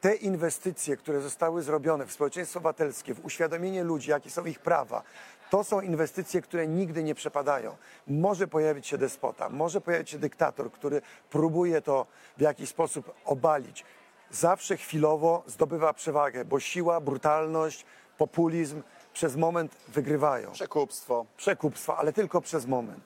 Te 0.00 0.14
inwestycje, 0.14 0.96
które 0.96 1.20
zostały 1.20 1.62
zrobione 1.62 2.06
w 2.06 2.12
społeczeństwo 2.12 2.58
obywatelskie, 2.58 3.14
w 3.14 3.24
uświadomienie 3.24 3.84
ludzi, 3.84 4.10
jakie 4.10 4.30
są 4.30 4.44
ich 4.44 4.58
prawa, 4.58 5.02
to 5.50 5.64
są 5.64 5.80
inwestycje, 5.80 6.42
które 6.42 6.66
nigdy 6.66 7.02
nie 7.02 7.14
przepadają. 7.14 7.76
Może 8.06 8.48
pojawić 8.48 8.86
się 8.86 8.98
despota, 8.98 9.48
może 9.48 9.80
pojawić 9.80 10.10
się 10.10 10.18
dyktator, 10.18 10.72
który 10.72 11.02
próbuje 11.30 11.82
to 11.82 12.06
w 12.36 12.40
jakiś 12.40 12.68
sposób 12.68 13.14
obalić. 13.24 13.84
Zawsze 14.30 14.76
chwilowo 14.76 15.42
zdobywa 15.46 15.92
przewagę, 15.92 16.44
bo 16.44 16.60
siła, 16.60 17.00
brutalność, 17.00 17.84
populizm 18.18 18.82
przez 19.12 19.36
moment 19.36 19.76
wygrywają 19.88 20.52
Przekupstwo. 20.52 21.26
przekupstwa, 21.36 21.96
ale 21.96 22.12
tylko 22.12 22.40
przez 22.40 22.66
moment. 22.66 23.04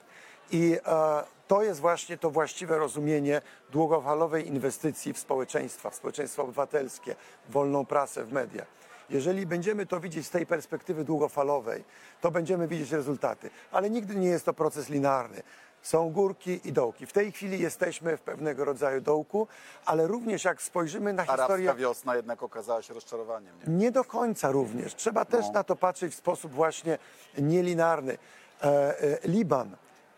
I 0.50 0.76
e, 0.86 1.24
to 1.52 1.62
jest 1.62 1.80
właśnie 1.80 2.18
to 2.18 2.30
właściwe 2.30 2.78
rozumienie 2.78 3.42
długofalowej 3.72 4.48
inwestycji 4.48 5.12
w 5.12 5.18
społeczeństwa, 5.18 5.90
w 5.90 5.94
społeczeństwo 5.94 6.42
obywatelskie, 6.42 7.16
w 7.48 7.52
wolną 7.52 7.86
prasę, 7.86 8.24
w 8.24 8.32
media. 8.32 8.66
Jeżeli 9.10 9.46
będziemy 9.46 9.86
to 9.86 10.00
widzieć 10.00 10.26
z 10.26 10.30
tej 10.30 10.46
perspektywy 10.46 11.04
długofalowej, 11.04 11.84
to 12.20 12.30
będziemy 12.30 12.68
widzieć 12.68 12.90
rezultaty. 12.92 13.50
Ale 13.72 13.90
nigdy 13.90 14.16
nie 14.16 14.28
jest 14.28 14.44
to 14.44 14.52
proces 14.54 14.88
linearny. 14.88 15.42
Są 15.82 16.10
górki 16.10 16.60
i 16.68 16.72
dołki. 16.72 17.06
W 17.06 17.12
tej 17.12 17.32
chwili 17.32 17.60
jesteśmy 17.60 18.16
w 18.16 18.20
pewnego 18.20 18.64
rodzaju 18.64 19.00
dołku, 19.00 19.48
ale 19.84 20.06
również 20.06 20.44
jak 20.44 20.62
spojrzymy 20.62 21.12
na 21.12 21.22
historię... 21.24 21.68
Arabska 21.68 21.74
wiosna 21.74 22.16
jednak 22.16 22.42
okazała 22.42 22.82
się 22.82 22.94
rozczarowaniem. 22.94 23.54
Nie? 23.66 23.74
Nie 23.74 23.90
do 23.90 24.04
końca 24.04 24.50
również. 24.50 24.94
Trzeba 24.94 25.24
też 25.24 25.46
No. 25.46 25.52
na 25.52 25.64
to 25.64 25.76
patrzeć 25.76 26.12
w 26.12 26.16
sposób 26.16 26.52
właśnie 26.52 26.98
nielinarny. 27.38 28.18
E, 28.62 29.00
e, 29.00 29.18
Liban 29.28 29.76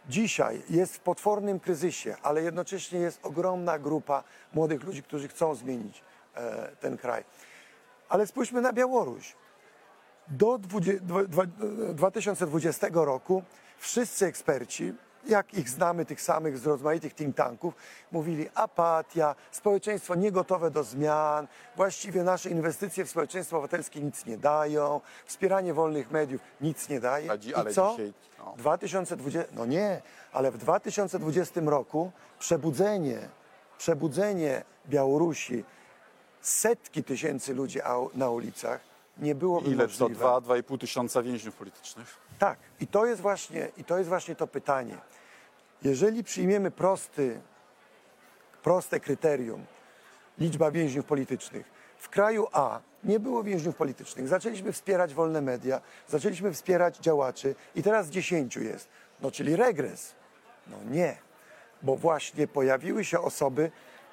dzisiaj 0.08 0.62
jest 0.70 0.96
w 0.96 1.00
potwornym 1.00 1.60
kryzysie, 1.60 2.16
ale 2.22 2.42
jednocześnie 2.42 2.98
jest 2.98 3.26
ogromna 3.26 3.78
grupa 3.78 4.24
młodych 4.52 4.84
ludzi, 4.84 5.02
którzy 5.02 5.28
chcą 5.28 5.54
zmienić 5.54 6.02
e, 6.34 6.68
ten 6.80 6.96
kraj. 6.96 7.24
Ale 8.08 8.26
spójrzmy 8.26 8.60
na 8.60 8.72
Białoruś. 8.72 9.36
Do 10.28 10.58
20, 10.58 11.04
dwa- 11.04 11.26
dwa- 11.26 11.94
2020 11.94 12.86
roku 12.92 13.42
wszyscy 13.78 14.26
eksperci, 14.26 14.94
jak 15.26 15.54
ich 15.54 15.68
znamy, 15.68 16.04
tych 16.04 16.20
samych 16.22 16.58
z 16.58 16.66
rozmaitych 16.66 17.14
think 17.14 17.36
tanków, 17.36 17.74
mówili 18.12 18.48
apatia, 18.54 19.34
społeczeństwo 19.50 20.14
niegotowe 20.14 20.70
do 20.70 20.84
zmian, 20.84 21.46
właściwie 21.76 22.22
nasze 22.22 22.50
inwestycje 22.50 23.04
w 23.04 23.10
społeczeństwo 23.10 23.56
obywatelskie 23.56 24.00
nic 24.00 24.26
nie 24.26 24.38
dają, 24.38 25.00
wspieranie 25.26 25.74
wolnych 25.74 26.10
mediów 26.10 26.40
nic 26.60 26.88
nie 26.88 27.00
daje. 27.00 27.30
A 27.30 27.36
dzi- 27.38 27.54
ale 27.54 27.70
I 27.70 27.74
co? 27.74 27.90
dzisiaj, 27.90 28.12
no. 28.38 28.54
2020, 28.58 29.52
no 29.56 29.66
nie, 29.66 30.02
ale 30.32 30.50
w 30.50 30.58
2020 30.58 31.60
roku 31.70 32.10
przebudzenie, 32.38 33.18
przebudzenie 33.78 34.62
Białorusi, 34.88 35.64
setki 36.40 37.04
tysięcy 37.04 37.54
ludzi 37.54 37.80
au- 37.80 38.10
na 38.14 38.30
ulicach 38.30 38.80
nie 39.18 39.34
byłoby 39.34 39.68
Ile 39.70 39.76
to? 39.76 39.82
możliwe. 39.92 40.14
Dwa, 40.14 40.40
dwa 40.40 40.56
i 40.56 40.62
pół 40.62 40.78
tysiąca 40.78 41.22
więźniów 41.22 41.54
politycznych. 41.56 42.16
Tak, 42.38 42.58
i 42.80 42.86
to 42.86 43.06
jest 43.06 43.20
właśnie, 43.20 43.68
i 43.76 43.84
to 43.84 43.98
jest 43.98 44.08
właśnie 44.08 44.36
to 44.36 44.46
pytanie. 44.46 44.98
Jeżeli 45.82 46.24
przyjmiemy 46.24 46.70
prosty, 46.70 47.40
proste 48.62 49.00
kryterium, 49.00 49.64
liczba 50.38 50.70
więźniów 50.70 51.06
politycznych, 51.06 51.66
w 51.98 52.08
kraju 52.08 52.46
A 52.52 52.80
nie 53.04 53.20
było 53.20 53.42
więźniów 53.42 53.76
politycznych. 53.76 54.28
Zaczęliśmy 54.28 54.72
wspierać 54.72 55.14
wolne 55.14 55.40
media, 55.40 55.80
zaczęliśmy 56.08 56.52
wspierać 56.52 56.98
działaczy 56.98 57.54
i 57.74 57.82
teraz 57.82 58.08
10 58.08 58.56
jest. 58.56 58.88
No 59.20 59.30
czyli 59.30 59.56
regres. 59.56 60.14
No 60.66 60.76
nie, 60.90 61.16
bo 61.82 61.96
właśnie 61.96 62.46
pojawiły 62.46 63.04
się 63.04 63.20
osoby 63.20 63.70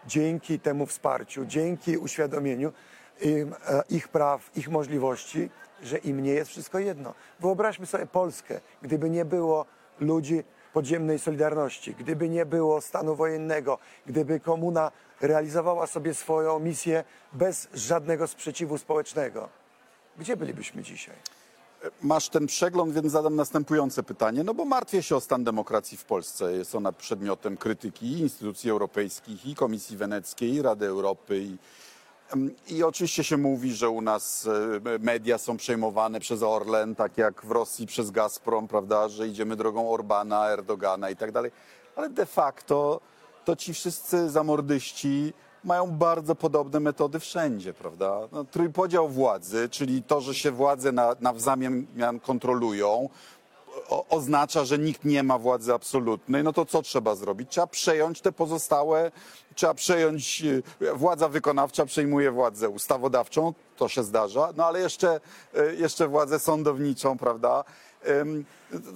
dzięki 0.08 0.60
temu 0.60 0.86
wsparciu, 0.86 1.46
dzięki 1.46 1.98
uświadomieniu 1.98 2.74
e, 3.22 3.84
ich 3.90 4.08
praw, 4.08 4.58
ich 4.58 4.70
możliwości, 4.70 5.50
że 5.84 5.98
im 5.98 6.24
nie 6.24 6.32
jest 6.32 6.52
wszystko 6.52 6.80
jedno. 6.80 7.14
Wyobraźmy 7.40 7.86
sobie 7.86 8.06
Polskę, 8.06 8.60
gdyby 8.82 9.10
nie 9.10 9.26
było 9.26 9.66
ludzi 10.00 10.44
podziemnej 10.74 11.20
Solidarności, 11.20 11.96
gdyby 12.00 12.30
nie 12.30 12.46
było 12.46 12.82
stanu 12.82 13.16
wojennego, 13.16 13.78
gdyby 14.06 14.40
komuna 14.40 14.92
realizowała 15.22 15.88
sobie 15.88 16.14
swoją 16.14 16.60
misję 16.60 17.04
bez 17.34 17.68
żadnego 17.74 18.28
sprzeciwu 18.28 18.78
społecznego. 18.78 19.50
Gdzie 20.18 20.38
bylibyśmy 20.38 20.84
dzisiaj? 20.84 21.16
Masz 22.02 22.30
ten 22.30 22.48
przegląd, 22.48 22.94
więc 22.94 23.12
zadam 23.12 23.36
następujące 23.36 24.04
pytanie. 24.04 24.44
No 24.44 24.54
bo 24.54 24.66
martwię 24.66 25.04
się 25.04 25.16
o 25.16 25.22
stan 25.22 25.44
demokracji 25.44 25.98
w 25.98 26.06
Polsce. 26.06 26.54
Jest 26.54 26.76
ona 26.76 26.92
przedmiotem 26.92 27.58
krytyki 27.58 28.06
i 28.06 28.20
instytucji 28.20 28.70
europejskich, 28.70 29.46
i 29.46 29.56
Komisji 29.56 29.98
Weneckiej, 29.98 30.54
i 30.54 30.62
Rady 30.62 30.86
Europy. 30.86 31.38
I, 31.40 31.58
I 32.68 32.84
oczywiście 32.84 33.24
się 33.24 33.38
mówi, 33.38 33.74
że 33.74 33.90
u 33.90 34.02
nas 34.02 34.48
e, 34.96 35.00
media 35.00 35.38
są 35.38 35.58
przejmowane 35.58 36.20
przez 36.20 36.44
Orlen, 36.44 36.96
tak 36.96 37.18
jak 37.18 37.46
w 37.46 37.52
Rosji 37.52 37.88
przez 37.88 38.12
Gazprom, 38.12 38.68
prawda, 38.68 39.10
że 39.10 39.28
idziemy 39.28 39.56
drogą 39.56 39.92
Orbana, 39.94 40.50
Erdogana 40.50 41.10
i 41.10 41.16
tak 41.16 41.32
dalej. 41.32 41.52
Ale 41.96 42.10
de 42.10 42.26
facto 42.26 43.02
to 43.46 43.56
ci 43.56 43.74
wszyscy 43.74 44.30
zamordyści 44.30 45.34
mają 45.64 45.92
bardzo 45.92 46.36
podobne 46.36 46.80
metody 46.80 47.20
wszędzie, 47.20 47.74
prawda? 47.74 48.20
No, 48.32 48.44
trójpodział 48.44 49.10
władzy, 49.10 49.70
czyli 49.70 50.04
to, 50.04 50.22
że 50.22 50.34
się 50.34 50.52
władze 50.52 50.92
na, 50.92 51.16
nawzajem 51.20 51.88
kontrolują, 52.24 53.10
o, 53.90 54.06
oznacza, 54.10 54.66
że 54.66 54.78
nikt 54.78 55.06
nie 55.06 55.24
ma 55.24 55.38
władzy 55.38 55.74
absolutnej, 55.74 56.44
no 56.44 56.54
to 56.54 56.66
co 56.66 56.82
trzeba 56.82 57.16
zrobić? 57.16 57.50
Trzeba 57.50 57.68
przejąć 57.68 58.22
te 58.22 58.32
pozostałe, 58.32 59.12
trzeba 59.56 59.74
przejąć, 59.74 60.44
e, 60.82 60.94
władza 60.94 61.30
wykonawcza 61.30 61.86
przejmuje 61.86 62.32
władzę 62.32 62.70
ustawodawczą, 62.70 63.54
to 63.78 63.88
się 63.88 64.04
zdarza, 64.04 64.50
no 64.58 64.66
ale 64.66 64.80
jeszcze, 64.80 65.20
e, 65.56 65.76
jeszcze 65.76 66.08
władzę 66.08 66.40
sądowniczą, 66.40 67.18
prawda? 67.18 67.64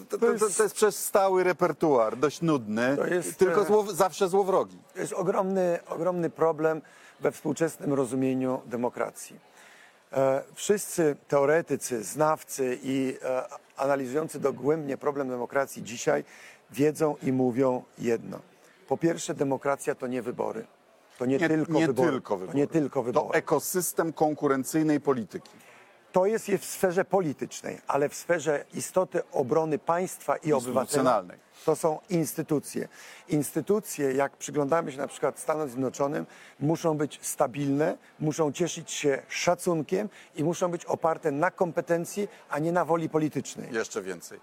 To, 0.09 0.17
to, 0.17 0.49
to, 0.57 0.63
jest 0.63 0.75
przez 0.75 1.05
stały 1.05 1.43
repertuar, 1.43 2.17
dość 2.17 2.41
nudny, 2.41 2.97
jest, 3.11 3.37
tylko 3.37 3.61
e, 3.61 3.65
zło, 3.65 3.85
zawsze 3.93 4.29
złowrogi. 4.29 4.77
To 4.93 4.99
jest 4.99 5.13
ogromny, 5.13 5.79
ogromny 5.87 6.29
problem 6.29 6.81
we 7.19 7.31
współczesnym 7.31 7.93
rozumieniu 7.93 8.61
demokracji. 8.65 9.39
E, 10.15 10.41
wszyscy 10.53 11.15
teoretycy, 11.27 12.03
znawcy 12.03 12.77
i 12.83 13.17
e, 13.23 13.43
analizujący 13.77 14.39
dogłębnie 14.39 14.97
problem 14.97 15.29
demokracji 15.29 15.83
dzisiaj 15.83 16.23
wiedzą 16.71 17.15
i 17.23 17.31
mówią 17.31 17.83
jedno. 17.97 18.39
Po 18.87 18.97
pierwsze, 18.97 19.33
demokracja 19.33 19.95
to 19.95 20.07
nie 20.07 20.21
wybory. 20.21 20.65
To 21.17 21.25
nie, 21.25 21.37
Nie, 21.37 21.47
tylko 21.47 21.73
nie 21.73 21.87
wybory. 21.87 22.11
tylko 22.11 22.33
To 22.33 22.37
wybory. 22.37 22.57
nie 22.57 22.67
tylko 22.67 23.03
wybory. 23.03 23.27
To 23.27 23.33
ekosystem 23.33 24.13
konkurencyjnej 24.13 24.99
polityki. 25.01 25.49
To 26.15 26.25
jest 26.25 26.47
w 26.47 26.65
sferze 26.65 27.05
politycznej, 27.05 27.81
ale 27.87 28.09
w 28.09 28.15
sferze 28.15 28.65
istoty 28.73 29.21
obrony 29.31 29.79
państwa 29.79 30.37
i 30.37 30.53
obywatela 30.53 31.23
to 31.65 31.75
są 31.75 31.99
instytucje. 32.09 32.87
Instytucje, 33.27 34.13
jak 34.13 34.37
przyglądamy 34.37 34.91
się 34.91 34.97
na 34.97 35.07
przykład 35.07 35.39
Stanom 35.39 35.69
Zjednoczonym, 35.69 36.25
muszą 36.59 36.97
być 36.97 37.19
stabilne, 37.21 37.97
muszą 38.19 38.51
cieszyć 38.51 38.91
się 38.91 39.21
szacunkiem 39.27 40.09
i 40.35 40.43
muszą 40.43 40.71
być 40.71 40.85
oparte 40.85 41.31
na 41.31 41.51
kompetencji, 41.51 42.27
a 42.49 42.59
nie 42.59 42.71
na 42.71 42.85
woli 42.85 43.09
politycznej. 43.09 43.73
Jeszcze 43.73 44.01
więcej. 44.01 44.39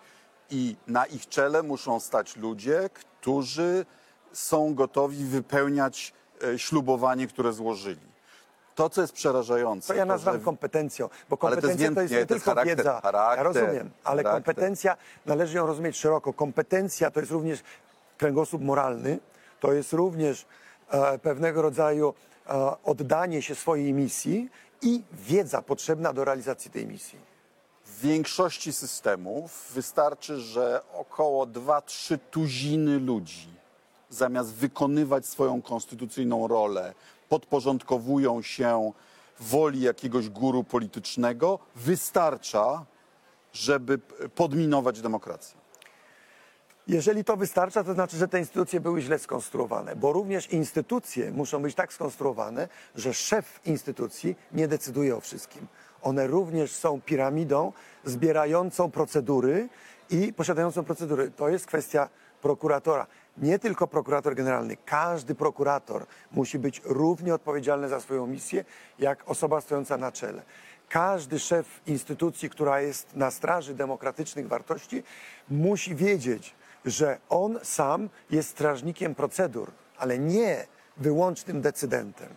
I 0.50 0.76
na 0.86 1.06
ich 1.06 1.28
czele 1.28 1.62
muszą 1.62 2.00
stać 2.00 2.36
ludzie, 2.36 2.90
którzy 2.94 3.86
są 4.32 4.74
gotowi 4.74 5.24
wypełniać 5.24 6.12
e, 6.44 6.58
ślubowanie, 6.58 7.26
które 7.26 7.52
złożyli. 7.52 8.11
To, 8.74 8.90
co 8.90 9.00
jest 9.00 9.12
przerażające. 9.12 9.88
To 9.88 9.94
ja 9.94 10.04
nazywam 10.04 10.34
że 10.34 10.40
kompetencją, 10.44 11.08
bo 11.30 11.36
to 11.36 11.40
kompetencja 11.40 11.94
to 11.94 12.00
jest, 12.00 12.14
nie 12.14 12.20
to 12.20 12.26
tylko 12.26 12.44
charakter, 12.44 12.76
wiedza. 12.76 13.00
charakter, 13.00 13.38
ja 13.38 13.42
rozumiem, 13.42 13.90
ale 14.04 14.22
charakter. 14.22 14.44
kompetencja 14.44 14.96
należy 15.26 15.56
ją 15.56 15.66
rozumieć 15.66 15.96
szeroko. 15.96 16.32
Kompetencja 16.32 17.10
to 17.10 17.20
jest 17.20 17.32
również 17.32 17.62
kręgosłup 18.18 18.62
moralny, 18.62 19.18
to 19.60 19.72
jest 19.72 19.92
również 19.92 20.46
e, 20.90 21.18
pewnego 21.18 21.62
rodzaju 21.62 22.14
e, 22.46 22.82
oddanie 22.84 23.42
się 23.42 23.54
swojej 23.54 23.92
misji 23.92 24.50
i 24.82 25.02
wiedza 25.12 25.62
potrzebna 25.62 26.12
do 26.12 26.24
realizacji 26.24 26.70
tej 26.70 26.86
misji. 26.86 27.18
w 27.84 28.00
większości 28.00 28.72
systemów 28.72 29.72
wystarczy, 29.74 30.40
że 30.40 30.80
około 30.94 31.46
2-3 31.46 32.18
tuziny 32.30 32.98
ludzi 32.98 33.48
zamiast 34.10 34.54
wykonywać 34.54 35.26
swoją 35.26 35.62
konstytucyjną 35.62 36.48
rolę, 36.48 36.94
podporządkowują 37.32 38.42
się 38.42 38.92
woli 39.40 39.80
jakiegoś 39.80 40.28
guru 40.28 40.64
politycznego, 40.64 41.58
wystarcza, 41.76 42.84
żeby 43.52 43.98
podminować 44.34 45.00
demokrację. 45.00 45.56
Jeżeli 46.88 47.24
to 47.24 47.36
wystarcza, 47.36 47.84
to 47.84 47.94
znaczy, 47.94 48.16
że 48.16 48.28
te 48.28 48.38
instytucje 48.38 48.80
były 48.80 49.00
źle 49.00 49.18
skonstruowane, 49.18 49.96
bo 49.96 50.12
również 50.12 50.50
instytucje 50.50 51.30
muszą 51.30 51.62
być 51.62 51.74
tak 51.74 51.92
skonstruowane, 51.92 52.68
że 52.94 53.14
szef 53.14 53.60
instytucji 53.64 54.36
nie 54.52 54.68
decyduje 54.68 55.16
o 55.16 55.20
wszystkim. 55.20 55.66
One 56.02 56.26
również 56.26 56.72
są 56.72 57.00
piramidą 57.00 57.72
zbierającą 58.04 58.90
procedury 58.90 59.68
i 60.10 60.32
posiadającą 60.32 60.84
procedury. 60.84 61.30
To 61.30 61.48
jest 61.48 61.66
kwestia 61.66 62.08
prokuratora. 62.42 63.06
Nie 63.36 63.58
tylko 63.58 63.86
prokurator 63.86 64.34
generalny, 64.34 64.76
każdy 64.84 65.34
prokurator 65.34 66.06
musi 66.32 66.58
być 66.58 66.80
równie 66.84 67.34
odpowiedzialny 67.34 67.88
za 67.88 68.00
swoją 68.00 68.26
misję, 68.26 68.64
jak 68.98 69.30
osoba 69.30 69.60
stojąca 69.60 69.96
na 69.96 70.12
czele. 70.12 70.42
Każdy 70.88 71.38
szef 71.38 71.80
instytucji, 71.86 72.50
która 72.50 72.80
jest 72.80 73.16
na 73.16 73.30
straży 73.30 73.74
demokratycznych 73.74 74.48
wartości, 74.48 75.02
musi 75.48 75.94
wiedzieć, 75.94 76.54
że 76.84 77.18
on 77.28 77.58
sam 77.62 78.08
jest 78.30 78.48
strażnikiem 78.48 79.14
procedur, 79.14 79.70
ale 79.98 80.18
nie 80.18 80.66
wyłącznym 80.96 81.60
decydentem. 81.60 82.28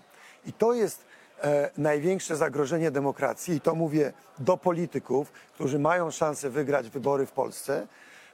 I 0.45 0.53
to 0.53 0.73
jest 0.73 1.05
e, 1.41 1.69
największe 1.77 2.35
zagrożenie 2.35 2.91
demokracji, 2.91 3.55
i 3.55 3.61
to 3.61 3.75
mówię 3.75 4.13
do 4.39 4.57
polityków, 4.57 5.31
którzy 5.53 5.79
mają 5.79 6.11
szansę 6.11 6.49
wygrać 6.49 6.89
wybory 6.89 7.25
w 7.25 7.31
Polsce, 7.31 7.87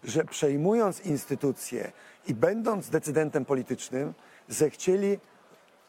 że 0.04 0.24
przejmując 0.24 1.06
instytucje 1.06 1.92
i 2.28 2.34
będąc 2.34 2.90
decydentem 2.90 3.46
politycznym, 3.46 4.14
zechcieli 4.48 5.20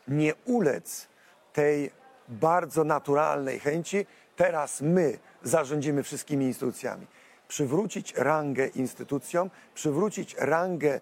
nie 0.08 0.34
ulec 0.44 1.08
tej 1.52 1.90
bardzo 2.28 2.84
naturalnej 2.84 3.60
chęci, 3.60 4.06
teraz 4.36 4.80
my 4.80 5.18
zarządzimy 5.42 6.02
wszystkimi 6.02 6.46
instytucjami. 6.46 7.06
Przywrócić 7.48 8.14
rangę 8.14 8.66
instytucjom, 8.66 9.50
przywrócić 9.74 10.34
rangę 10.38 11.00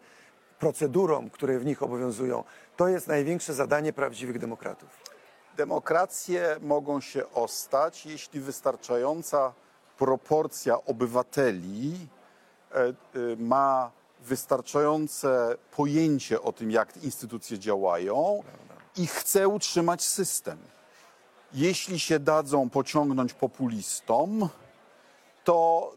procedurom, 0.59 1.31
które 1.31 1.59
w 1.59 1.65
nich 1.65 1.83
obowiązują, 1.83 2.45
to 2.77 2.89
jest 2.89 3.09
największe 3.09 3.55
zadanie 3.55 3.93
prawdziwych 3.93 4.39
demokratów. 4.39 4.89
Demokracje 5.57 6.57
mogą 6.61 7.01
się 7.01 7.31
ostać, 7.33 8.07
jeśli 8.07 8.41
wystarczająca 8.41 9.53
proporcja 9.99 10.85
obywateli 10.85 12.09
ma 13.39 13.91
wystarczające 14.21 15.57
pojęcie 15.77 16.43
o 16.43 16.53
tym, 16.53 16.71
jak 16.71 16.97
instytucje 16.97 17.59
działają 17.59 18.43
i 18.97 19.07
chce 19.07 19.49
utrzymać 19.49 20.05
system. 20.05 20.59
Jeśli 21.53 22.01
się 22.01 22.19
dadzą 22.19 22.71
pociągnąć 22.71 23.35
populistom, 23.35 24.49
to 25.45 25.93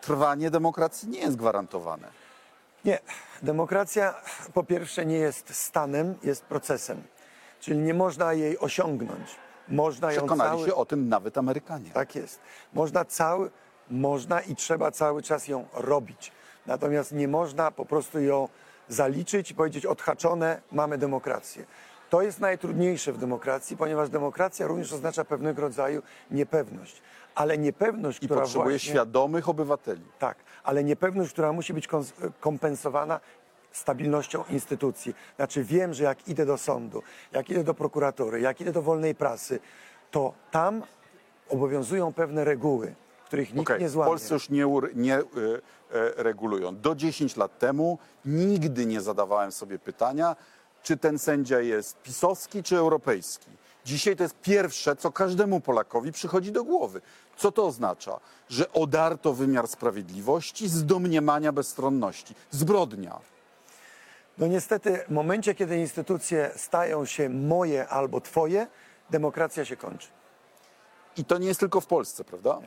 trwanie 0.00 0.50
demokracji 0.50 1.08
nie 1.08 1.18
jest 1.18 1.36
gwarantowane. 1.36 2.08
Nie, 2.84 2.98
demokracja 3.42 4.14
po 4.54 4.64
pierwsze 4.64 5.06
nie 5.06 5.16
jest 5.16 5.54
stanem, 5.54 6.14
jest 6.22 6.44
procesem. 6.44 7.02
Czyli 7.60 7.78
nie 7.78 7.94
można 7.94 8.32
jej 8.32 8.58
osiągnąć. 8.58 9.36
Można 9.68 10.12
ją 10.12 10.18
Przekonali 10.18 10.50
cały... 10.50 10.66
się 10.66 10.74
o 10.74 10.84
tym 10.86 11.08
nawet 11.08 11.38
Amerykanie. 11.38 11.90
Tak 11.90 12.14
jest. 12.14 12.40
Można 12.72 13.04
cały, 13.04 13.50
można 13.90 14.40
i 14.40 14.56
trzeba 14.56 14.90
cały 14.90 15.22
czas 15.22 15.48
ją 15.48 15.66
robić. 15.74 16.32
Natomiast 16.66 17.12
nie 17.12 17.28
można 17.28 17.70
po 17.70 17.84
prostu 17.84 18.20
ją 18.20 18.48
zaliczyć 18.88 19.50
i 19.50 19.54
powiedzieć 19.54 19.86
odhaczone, 19.86 20.60
mamy 20.72 20.98
demokrację. 20.98 21.64
To 22.10 22.22
jest 22.22 22.40
najtrudniejsze 22.40 23.12
w 23.12 23.18
demokracji, 23.18 23.76
ponieważ 23.76 24.08
demokracja 24.08 24.66
również 24.66 24.92
oznacza 24.92 25.24
pewnego 25.24 25.62
rodzaju 25.62 26.02
niepewność. 26.30 27.02
Ale 27.34 27.58
niepewność, 27.58 28.22
I 28.22 28.26
która 28.26 28.40
potrzebuje 28.40 28.70
właśnie... 28.70 28.90
świadomych 28.90 29.48
obywateli. 29.48 30.04
Tak, 30.18 30.36
ale 30.64 30.84
niepewność, 30.84 31.32
która 31.32 31.52
musi 31.52 31.74
być 31.74 31.88
kompensowana 32.40 33.20
stabilnością 33.72 34.44
instytucji. 34.50 35.14
Znaczy 35.36 35.64
wiem, 35.64 35.94
że 35.94 36.04
jak 36.04 36.28
idę 36.28 36.46
do 36.46 36.58
sądu, 36.58 37.02
jak 37.32 37.50
idę 37.50 37.64
do 37.64 37.74
prokuratury, 37.74 38.40
jak 38.40 38.60
idę 38.60 38.72
do 38.72 38.82
wolnej 38.82 39.14
prasy, 39.14 39.60
to 40.10 40.32
tam 40.50 40.82
obowiązują 41.48 42.12
pewne 42.12 42.44
reguły, 42.44 42.94
których 43.26 43.54
nikt 43.54 43.70
Okej, 43.70 43.80
nie 43.80 43.88
złamie. 43.88 44.10
Polsce 44.10 44.34
już 44.34 44.50
nie, 44.50 44.66
nie 44.94 45.18
y, 45.18 45.22
y, 45.22 45.62
regulują. 46.16 46.76
Do 46.76 46.94
10 46.94 47.36
lat 47.36 47.58
temu 47.58 47.98
nigdy 48.24 48.86
nie 48.86 49.00
zadawałem 49.00 49.52
sobie 49.52 49.78
pytania, 49.78 50.36
czy 50.82 50.96
ten 50.96 51.18
sędzia 51.18 51.60
jest 51.60 52.02
pisowski 52.02 52.62
czy 52.62 52.76
europejski. 52.76 53.50
Dzisiaj 53.84 54.16
to 54.16 54.22
jest 54.22 54.40
pierwsze, 54.40 54.96
co 54.96 55.12
każdemu 55.12 55.60
Polakowi 55.60 56.12
przychodzi 56.12 56.52
do 56.52 56.64
głowy. 56.64 57.00
Co 57.36 57.52
to 57.52 57.66
oznacza? 57.66 58.20
Że 58.48 58.72
odarto 58.72 59.32
wymiar 59.32 59.68
sprawiedliwości 59.68 60.68
z 60.68 60.84
domniemania 60.84 61.52
bezstronności. 61.52 62.34
Zbrodnia. 62.50 63.20
No 64.38 64.46
niestety 64.46 64.98
w 65.08 65.10
momencie, 65.10 65.54
kiedy 65.54 65.78
instytucje 65.78 66.50
stają 66.56 67.04
się 67.04 67.28
moje 67.28 67.88
albo 67.88 68.20
twoje, 68.20 68.66
demokracja 69.10 69.64
się 69.64 69.76
kończy. 69.76 70.08
I 71.16 71.24
to 71.24 71.38
nie 71.38 71.48
jest 71.48 71.60
tylko 71.60 71.80
w 71.80 71.86
Polsce, 71.86 72.24
prawda? 72.24 72.60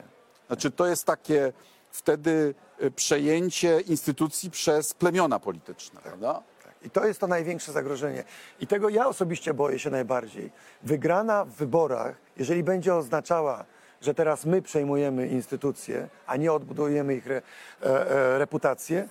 Znaczy, 0.49 0.71
to 0.71 0.87
jest 0.87 1.05
takie 1.05 1.53
wtedy 1.91 2.53
y, 2.83 2.91
przejęcie 2.91 3.81
instytucji 3.81 4.51
przez 4.51 4.93
plemiona 4.93 5.39
polityczne, 5.39 6.01
prawda? 6.01 6.43
I 6.81 6.89
to 6.89 7.05
jest 7.05 7.19
to 7.19 7.27
największe 7.27 7.71
zagrożenie. 7.71 8.23
I 8.59 8.67
tego 8.67 8.89
ja 8.89 9.07
osobiście 9.07 9.53
boję 9.53 9.79
się 9.79 9.89
najbardziej. 9.89 10.51
Wygrana 10.83 11.45
w 11.45 11.49
wyborach, 11.49 12.15
jeżeli 12.37 12.63
będzie 12.63 12.95
oznaczała, 12.95 13.65
że 14.01 14.13
teraz 14.13 14.45
my 14.45 14.61
przejmujemy 14.61 15.27
instytucje, 15.27 16.09
a 16.27 16.37
nie 16.37 16.53
odbudujemy 16.53 17.15
ich 17.15 17.27
re, 17.27 17.41
e, 17.81 18.11
e, 18.11 18.37
reputację, 18.37 19.07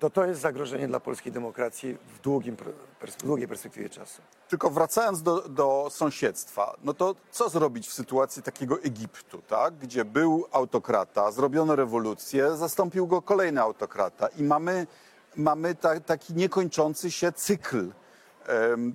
to 0.00 0.10
to 0.10 0.24
jest 0.24 0.40
zagrożenie 0.40 0.88
dla 0.88 1.00
polskiej 1.00 1.32
demokracji 1.32 1.98
w, 2.16 2.20
długim, 2.20 2.56
w 3.00 3.22
długiej 3.22 3.48
perspektywie 3.48 3.88
czasu. 3.88 4.22
Tylko 4.48 4.70
wracając 4.70 5.22
do, 5.22 5.48
do 5.48 5.88
sąsiedztwa, 5.90 6.76
no 6.84 6.94
to 6.94 7.14
co 7.30 7.48
zrobić 7.48 7.88
w 7.88 7.92
sytuacji 7.92 8.42
takiego 8.42 8.82
Egiptu, 8.82 9.42
tak? 9.48 9.74
gdzie 9.74 10.04
był 10.04 10.46
autokrata, 10.52 11.30
zrobiono 11.30 11.76
rewolucję, 11.76 12.56
zastąpił 12.56 13.06
go 13.06 13.22
kolejny 13.22 13.60
autokrata 13.60 14.28
i 14.28 14.42
mamy, 14.42 14.86
mamy 15.36 15.74
ta, 15.74 16.00
taki 16.00 16.34
niekończący 16.34 17.10
się 17.10 17.32
cykl 17.32 17.92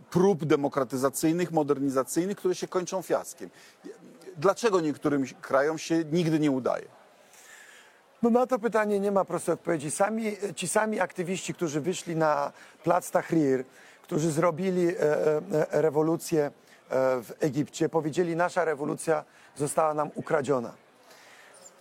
prób 0.10 0.46
demokratyzacyjnych, 0.46 1.52
modernizacyjnych, 1.52 2.38
które 2.38 2.56
się 2.56 2.68
kończą 2.68 3.02
fiaskiem. 3.02 3.50
Dlaczego 4.38 4.82
niektórym 4.82 5.26
krajom 5.42 5.78
się 5.78 6.04
nigdy 6.12 6.40
nie 6.40 6.52
udaje? 6.52 7.01
No 8.22 8.30
na 8.30 8.48
to 8.48 8.60
pytanie 8.60 9.00
nie 9.00 9.12
ma 9.12 9.26
prostej 9.26 9.54
odpowiedzi. 9.54 9.92
Sami, 9.92 10.38
ci 10.56 10.68
sami 10.68 11.00
aktywiści, 11.00 11.54
którzy 11.54 11.82
wyszli 11.82 12.16
na 12.16 12.52
plac 12.84 13.12
Tahrir, 13.12 13.64
którzy 14.02 14.32
zrobili 14.32 14.88
e, 14.88 15.02
e, 15.72 15.82
rewolucję 15.82 16.46
e, 16.46 16.52
w 17.24 17.32
Egipcie, 17.40 17.90
powiedzieli, 17.90 18.36
nasza 18.36 18.66
rewolucja 18.66 19.24
została 19.56 19.94
nam 19.94 20.12
ukradziona. 20.16 20.74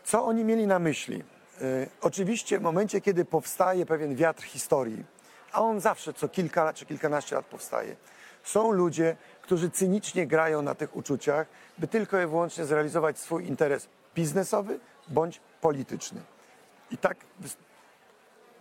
Co 0.04 0.24
oni 0.24 0.44
mieli 0.44 0.66
na 0.66 0.78
myśli? 0.78 1.24
E, 1.60 1.86
Oczywiście 2.00 2.58
w 2.58 2.62
momencie, 2.62 3.00
kiedy 3.00 3.24
powstaje 3.24 3.86
pewien 3.86 4.14
wiatr 4.16 4.42
historii, 4.42 5.04
a 5.52 5.62
on 5.62 5.80
zawsze 5.80 6.12
co 6.12 6.28
kilka 6.28 6.72
czy 6.72 6.86
kilkanaście 6.86 7.36
lat 7.36 7.46
powstaje, 7.46 7.96
są 8.42 8.72
ludzie, 8.72 9.16
którzy 9.42 9.70
cynicznie 9.70 10.26
grają 10.26 10.62
na 10.62 10.74
tych 10.74 10.96
uczuciach, 10.96 11.46
by 11.78 11.88
tylko 11.88 12.20
i 12.20 12.26
wyłącznie 12.26 12.64
zrealizować 12.64 13.18
swój 13.18 13.46
interes 13.46 13.88
biznesowy 14.14 14.80
bądź 15.08 15.40
polityczny. 15.60 16.20
I 16.90 16.98
tak 16.98 17.16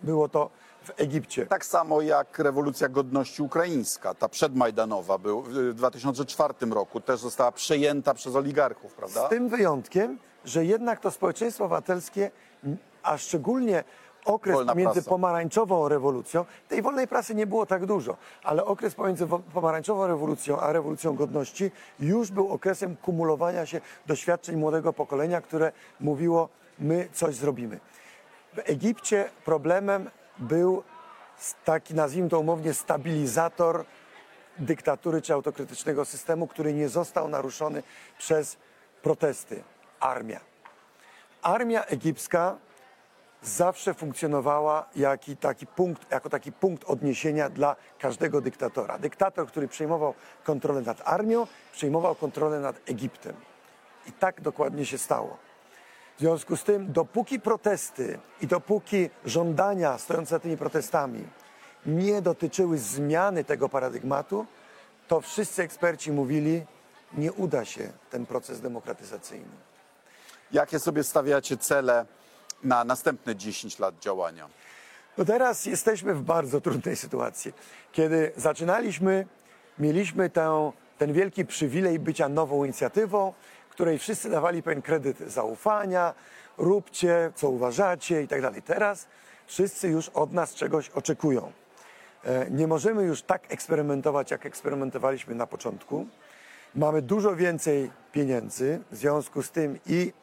było 0.03 0.29
to 0.29 0.49
w 0.83 0.91
Egipcie. 0.97 1.45
Tak 1.45 1.65
samo 1.65 2.01
jak 2.01 2.39
rewolucja 2.39 2.89
godności 2.89 3.41
ukraińska, 3.41 4.13
ta 4.13 4.29
przedmajdanowa 4.29 5.17
był 5.17 5.41
w 5.41 5.73
2004 5.73 6.53
roku, 6.71 7.01
też 7.01 7.19
została 7.19 7.51
przejęta 7.51 8.13
przez 8.13 8.35
oligarchów, 8.35 8.93
prawda? 8.93 9.27
Z 9.27 9.29
tym 9.29 9.49
wyjątkiem, 9.49 10.19
że 10.45 10.65
jednak 10.65 10.99
to 10.99 11.11
społeczeństwo 11.11 11.65
obywatelskie, 11.65 12.31
a 13.03 13.17
szczególnie 13.17 13.83
okres 14.25 14.55
Wolna 14.55 14.75
między 14.75 14.93
prasa. 14.93 15.09
pomarańczową 15.09 15.87
rewolucją, 15.87 16.45
tej 16.67 16.81
wolnej 16.81 17.07
prasy 17.07 17.35
nie 17.35 17.47
było 17.47 17.65
tak 17.65 17.85
dużo, 17.85 18.17
ale 18.43 18.65
okres 18.65 18.95
pomiędzy 18.95 19.27
pomarańczową 19.53 20.07
rewolucją 20.07 20.59
a 20.59 20.73
rewolucją 20.73 21.15
godności 21.15 21.71
już 21.99 22.31
był 22.31 22.51
okresem 22.51 22.95
kumulowania 22.95 23.65
się 23.65 23.81
doświadczeń 24.05 24.55
młodego 24.55 24.93
pokolenia, 24.93 25.41
które 25.41 25.71
mówiło, 25.99 26.49
my 26.79 27.09
coś 27.13 27.35
zrobimy. 27.35 27.79
W 28.53 28.59
Egipcie 28.69 29.29
problemem 29.45 30.09
był 30.37 30.83
taki, 31.65 31.95
nazwijmy 31.95 32.29
to 32.29 32.39
umownie, 32.39 32.73
stabilizator 32.73 33.85
dyktatury 34.57 35.21
czy 35.21 35.33
autokratycznego 35.33 36.05
systemu, 36.05 36.47
który 36.47 36.73
nie 36.73 36.89
został 36.89 37.27
naruszony 37.27 37.83
przez 38.17 38.57
protesty. 39.01 39.63
Armia. 39.99 40.39
Armia 41.41 41.85
egipska 41.85 42.57
zawsze 43.41 43.93
funkcjonowała 43.93 44.89
jaki 44.95 45.37
taki 45.37 45.67
punkt, 45.67 46.11
jako 46.11 46.29
taki 46.29 46.51
punkt 46.51 46.83
odniesienia 46.83 47.49
dla 47.49 47.75
każdego 47.99 48.41
dyktatora. 48.41 48.97
Dyktator, 48.97 49.47
który 49.47 49.67
przejmował 49.67 50.13
kontrolę 50.43 50.81
nad 50.81 51.01
armią, 51.05 51.47
przejmował 51.71 52.15
kontrolę 52.15 52.59
nad 52.59 52.89
Egiptem. 52.89 53.35
I 54.07 54.11
tak 54.11 54.41
dokładnie 54.41 54.85
się 54.85 54.97
stało. 54.97 55.37
W 56.19 56.21
związku 56.21 56.57
z 56.57 56.63
tym, 56.63 56.91
dopóki 56.91 57.39
protesty 57.39 58.19
i 58.41 58.47
dopóki 58.47 59.09
żądania 59.25 59.97
stojące 59.97 60.29
za 60.29 60.39
tymi 60.39 60.57
protestami 60.57 61.23
nie 61.85 62.21
dotyczyły 62.21 62.77
zmiany 62.77 63.43
tego 63.43 63.69
paradygmatu, 63.69 64.45
to 65.07 65.21
wszyscy 65.21 65.63
eksperci 65.63 66.11
mówili, 66.11 66.65
nie 67.13 67.33
uda 67.33 67.65
się 67.65 67.91
ten 68.09 68.25
proces 68.25 68.61
demokratyzacyjny. 68.61 69.55
Jakie 70.51 70.79
sobie 70.79 71.03
stawiacie 71.03 71.57
cele 71.57 72.05
na 72.63 72.83
następne 72.83 73.35
10 73.35 73.79
lat 73.79 73.99
działania? 73.99 74.49
No 75.17 75.25
teraz 75.25 75.65
jesteśmy 75.65 76.13
w 76.13 76.21
bardzo 76.21 76.61
trudnej 76.61 76.95
sytuacji. 76.95 77.53
Kiedy 77.91 78.31
zaczynaliśmy, 78.37 79.25
mieliśmy 79.77 80.29
tę, 80.29 80.71
ten 80.97 81.13
wielki 81.13 81.45
przywilej 81.45 81.99
bycia 81.99 82.29
nową 82.29 82.63
inicjatywą, 82.63 83.33
której 83.79 83.99
wszyscy 83.99 84.29
dawali 84.29 84.63
pewien 84.63 84.81
kredyt 84.81 85.19
zaufania, 85.19 86.13
róbcie, 86.57 87.31
co 87.35 87.49
uważacie 87.49 88.21
i 88.21 88.27
tak 88.27 88.41
dalej. 88.41 88.61
Teraz 88.61 89.07
wszyscy 89.45 89.87
już 89.87 90.09
od 90.09 90.33
nas 90.33 90.53
czegoś 90.53 90.89
oczekują. 90.89 91.51
E, 92.23 92.49
Nie 92.49 92.67
możemy 92.67 93.03
już 93.03 93.21
tak 93.21 93.51
eksperymentować, 93.51 94.31
jak 94.31 94.45
eksperymentowaliśmy 94.45 95.35
na 95.35 95.47
początku. 95.47 96.07
Mamy 96.75 97.01
dużo 97.01 97.35
więcej 97.35 97.91
pieniędzy, 98.11 98.79
w 98.91 98.95
związku 98.95 99.43
z 99.43 99.51
tym 99.51 99.79
i 99.85 100.13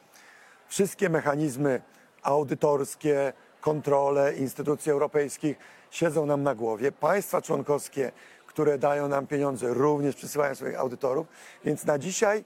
wszystkie 0.68 1.08
mechanizmy 1.08 1.82
audytorskie, 2.22 3.32
kontrole 3.60 4.34
instytucji 4.34 4.92
europejskich 4.92 5.56
siedzą 5.90 6.26
nam 6.26 6.42
na 6.42 6.54
głowie. 6.54 6.92
Państwa 6.92 7.42
członkowskie, 7.42 8.12
które 8.46 8.78
dają 8.78 9.08
nam 9.08 9.26
pieniądze, 9.26 9.74
również 9.74 10.16
przysyłają 10.16 10.54
swoich 10.54 10.78
audytorów. 10.78 11.26
Więc 11.64 11.84
na 11.84 11.98
dzisiaj 11.98 12.44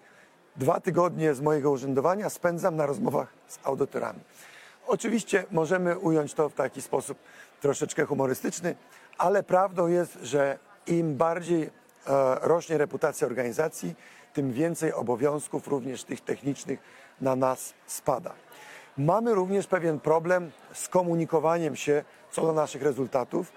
dwa 0.57 0.81
tygodnie 0.81 1.35
z 1.35 1.41
mojego 1.41 1.71
urzędowania 1.71 2.31
spędzam 2.31 2.77
na 2.77 2.87
rozmowach 2.87 3.29
z 3.49 3.59
audytorami. 3.65 4.21
Oczywiście 4.87 5.45
możemy 5.51 5.99
ująć 5.99 6.35
to 6.35 6.49
w 6.49 6.55
taki 6.55 6.83
sposób 6.83 7.19
troszeczkę 7.61 8.05
humorystyczny, 8.05 8.75
ale 9.19 9.43
prawdą 9.43 9.87
jest, 9.87 10.19
że 10.23 10.59
im 10.87 11.17
bardziej 11.17 11.63
e, 11.63 11.71
rośnie 12.41 12.79
reputacja 12.79 13.27
organizacji, 13.27 13.95
tym 14.33 14.53
więcej 14.53 14.93
obowiązków, 14.93 15.69
również 15.69 16.05
tych 16.05 16.21
technicznych, 16.21 16.81
na 17.21 17.37
nas 17.37 17.75
spada. 17.87 18.33
Mamy 18.99 19.35
również 19.35 19.67
pewien 19.67 20.01
problem 20.01 20.51
z 20.73 20.89
komunikowaniem 20.89 21.77
się 21.77 22.05
co 22.31 22.43
do 22.43 22.53
naszych 22.53 22.83
rezultatów, 22.83 23.53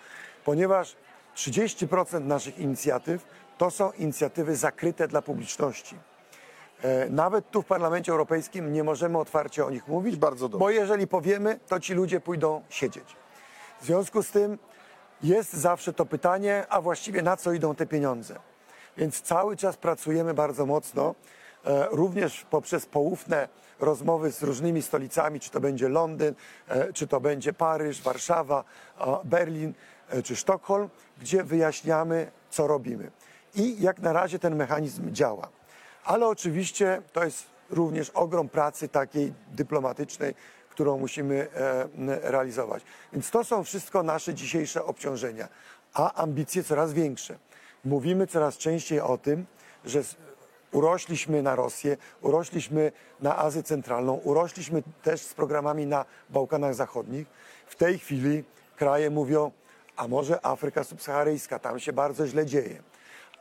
ponieważ 0.46 0.96
30% 1.36 2.26
naszych 2.26 2.60
inicjatyw 2.60 3.26
to 3.58 3.72
są 3.72 3.92
inicjatywy 3.92 4.56
zakryte 4.56 5.08
dla 5.08 5.22
publiczności. 5.22 5.96
E, 6.84 7.10
Nawet 7.10 7.52
tu 7.52 7.62
w 7.62 7.66
Parlamencie 7.66 8.12
Europejskim 8.12 8.74
nie 8.74 8.84
możemy 8.84 9.18
otwarcie 9.18 9.66
o 9.66 9.70
nich 9.70 9.88
mówić, 9.88 10.16
bardzo 10.16 10.50
dobrze. 10.50 10.60
bo 10.60 10.70
jeżeli 10.70 11.08
powiemy, 11.08 11.60
to 11.68 11.80
ci 11.80 11.94
ludzie 11.94 12.20
pójdą 12.20 12.62
siedzieć. 12.70 13.16
W 13.82 13.86
związku 13.86 14.24
z 14.24 14.32
tym 14.32 14.58
jest 15.24 15.54
zawsze 15.54 15.94
to 15.94 16.06
pytanie, 16.06 16.66
a 16.70 16.82
właściwie 16.82 17.22
na 17.22 17.38
co 17.38 17.52
idą 17.54 17.76
te 17.76 17.86
pieniądze. 17.86 18.36
Więc 18.98 19.22
cały 19.22 19.58
czas 19.58 19.78
pracujemy 19.78 20.34
bardzo 20.34 20.66
mocno, 20.66 21.16
e, 21.66 21.88
również 21.92 22.46
poprzez 22.50 22.86
poufne 22.86 23.48
rozmowy 23.80 24.32
z 24.32 24.44
różnymi 24.44 24.82
stolicami, 24.82 25.40
czy 25.40 25.50
to 25.52 25.60
będzie 25.60 25.90
Londyn, 25.90 26.36
e, 26.68 26.94
czy 26.94 27.08
to 27.08 27.20
będzie 27.20 27.54
Paryż, 27.54 28.02
Warszawa, 28.02 28.64
Berlin, 29.24 29.74
czy 30.24 30.36
Sztokholm, 30.36 30.90
gdzie 31.22 31.44
wyjaśniamy, 31.44 32.32
co 32.50 32.68
robimy. 32.68 33.12
I 33.56 33.82
jak 33.82 34.00
na 34.00 34.14
razie 34.14 34.40
ten 34.40 34.56
mechanizm 34.56 35.12
działa. 35.12 35.50
Ale 36.04 36.28
oczywiście 36.28 37.02
to 37.14 37.24
jest 37.24 37.46
również 37.70 38.10
ogrom 38.10 38.50
pracy 38.50 38.88
takiej 38.88 39.34
dyplomatycznej, 39.52 40.36
którą 40.70 40.98
musimy 40.98 41.48
e, 41.56 41.88
realizować. 42.32 42.84
Więc 43.14 43.30
to 43.32 43.44
są 43.44 43.64
wszystko 43.64 44.04
nasze 44.04 44.34
dzisiejsze 44.34 44.86
obciążenia, 44.86 45.48
a 45.94 46.14
ambicje 46.14 46.64
coraz 46.64 46.94
większe. 46.94 47.38
Mówimy 47.86 48.28
coraz 48.28 48.58
częściej 48.58 49.00
o 49.00 49.18
tym, 49.18 49.46
że 49.86 50.02
urośliśmy 50.72 51.42
na 51.42 51.56
Rosję, 51.56 51.98
urośliśmy 52.22 52.92
na 53.20 53.38
Azję 53.38 53.64
Centralną, 53.64 54.14
urośliśmy 54.14 54.84
też 55.04 55.22
z 55.22 55.34
programami 55.34 55.86
na 55.86 56.06
Bałkanach 56.30 56.76
Zachodnich. 56.76 57.28
W 57.68 57.76
tej 57.76 58.00
chwili 58.00 58.44
kraje 58.76 59.10
mówią, 59.10 59.52
a 59.96 60.08
może 60.08 60.46
Afryka 60.46 60.84
Subsaharyjska, 60.84 61.60
tam 61.60 61.80
się 61.80 61.94
bardzo 61.94 62.28
źle 62.28 62.46
dzieje 62.46 62.93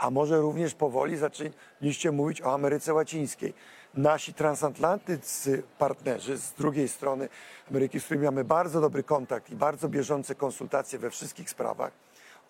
a 0.03 0.11
może 0.11 0.41
również 0.41 0.75
powoli 0.75 1.17
zaczęliście 1.17 2.13
mówić 2.13 2.43
o 2.43 2.55
Ameryce 2.55 2.95
Łacińskiej. 2.95 3.55
Nasi 3.95 4.35
transatlantycy 4.35 5.63
partnerzy 5.79 6.39
z 6.39 6.53
drugiej 6.53 6.89
strony 6.89 7.29
Ameryki, 7.71 8.01
z 8.01 8.05
którymi 8.05 8.25
mamy 8.25 8.45
bardzo 8.45 8.81
dobry 8.81 9.03
kontakt 9.03 9.51
i 9.51 9.57
bardzo 9.57 9.89
bieżące 9.89 10.35
konsultacje 10.35 10.99
we 10.99 11.11
wszystkich 11.11 11.51
sprawach, 11.51 11.93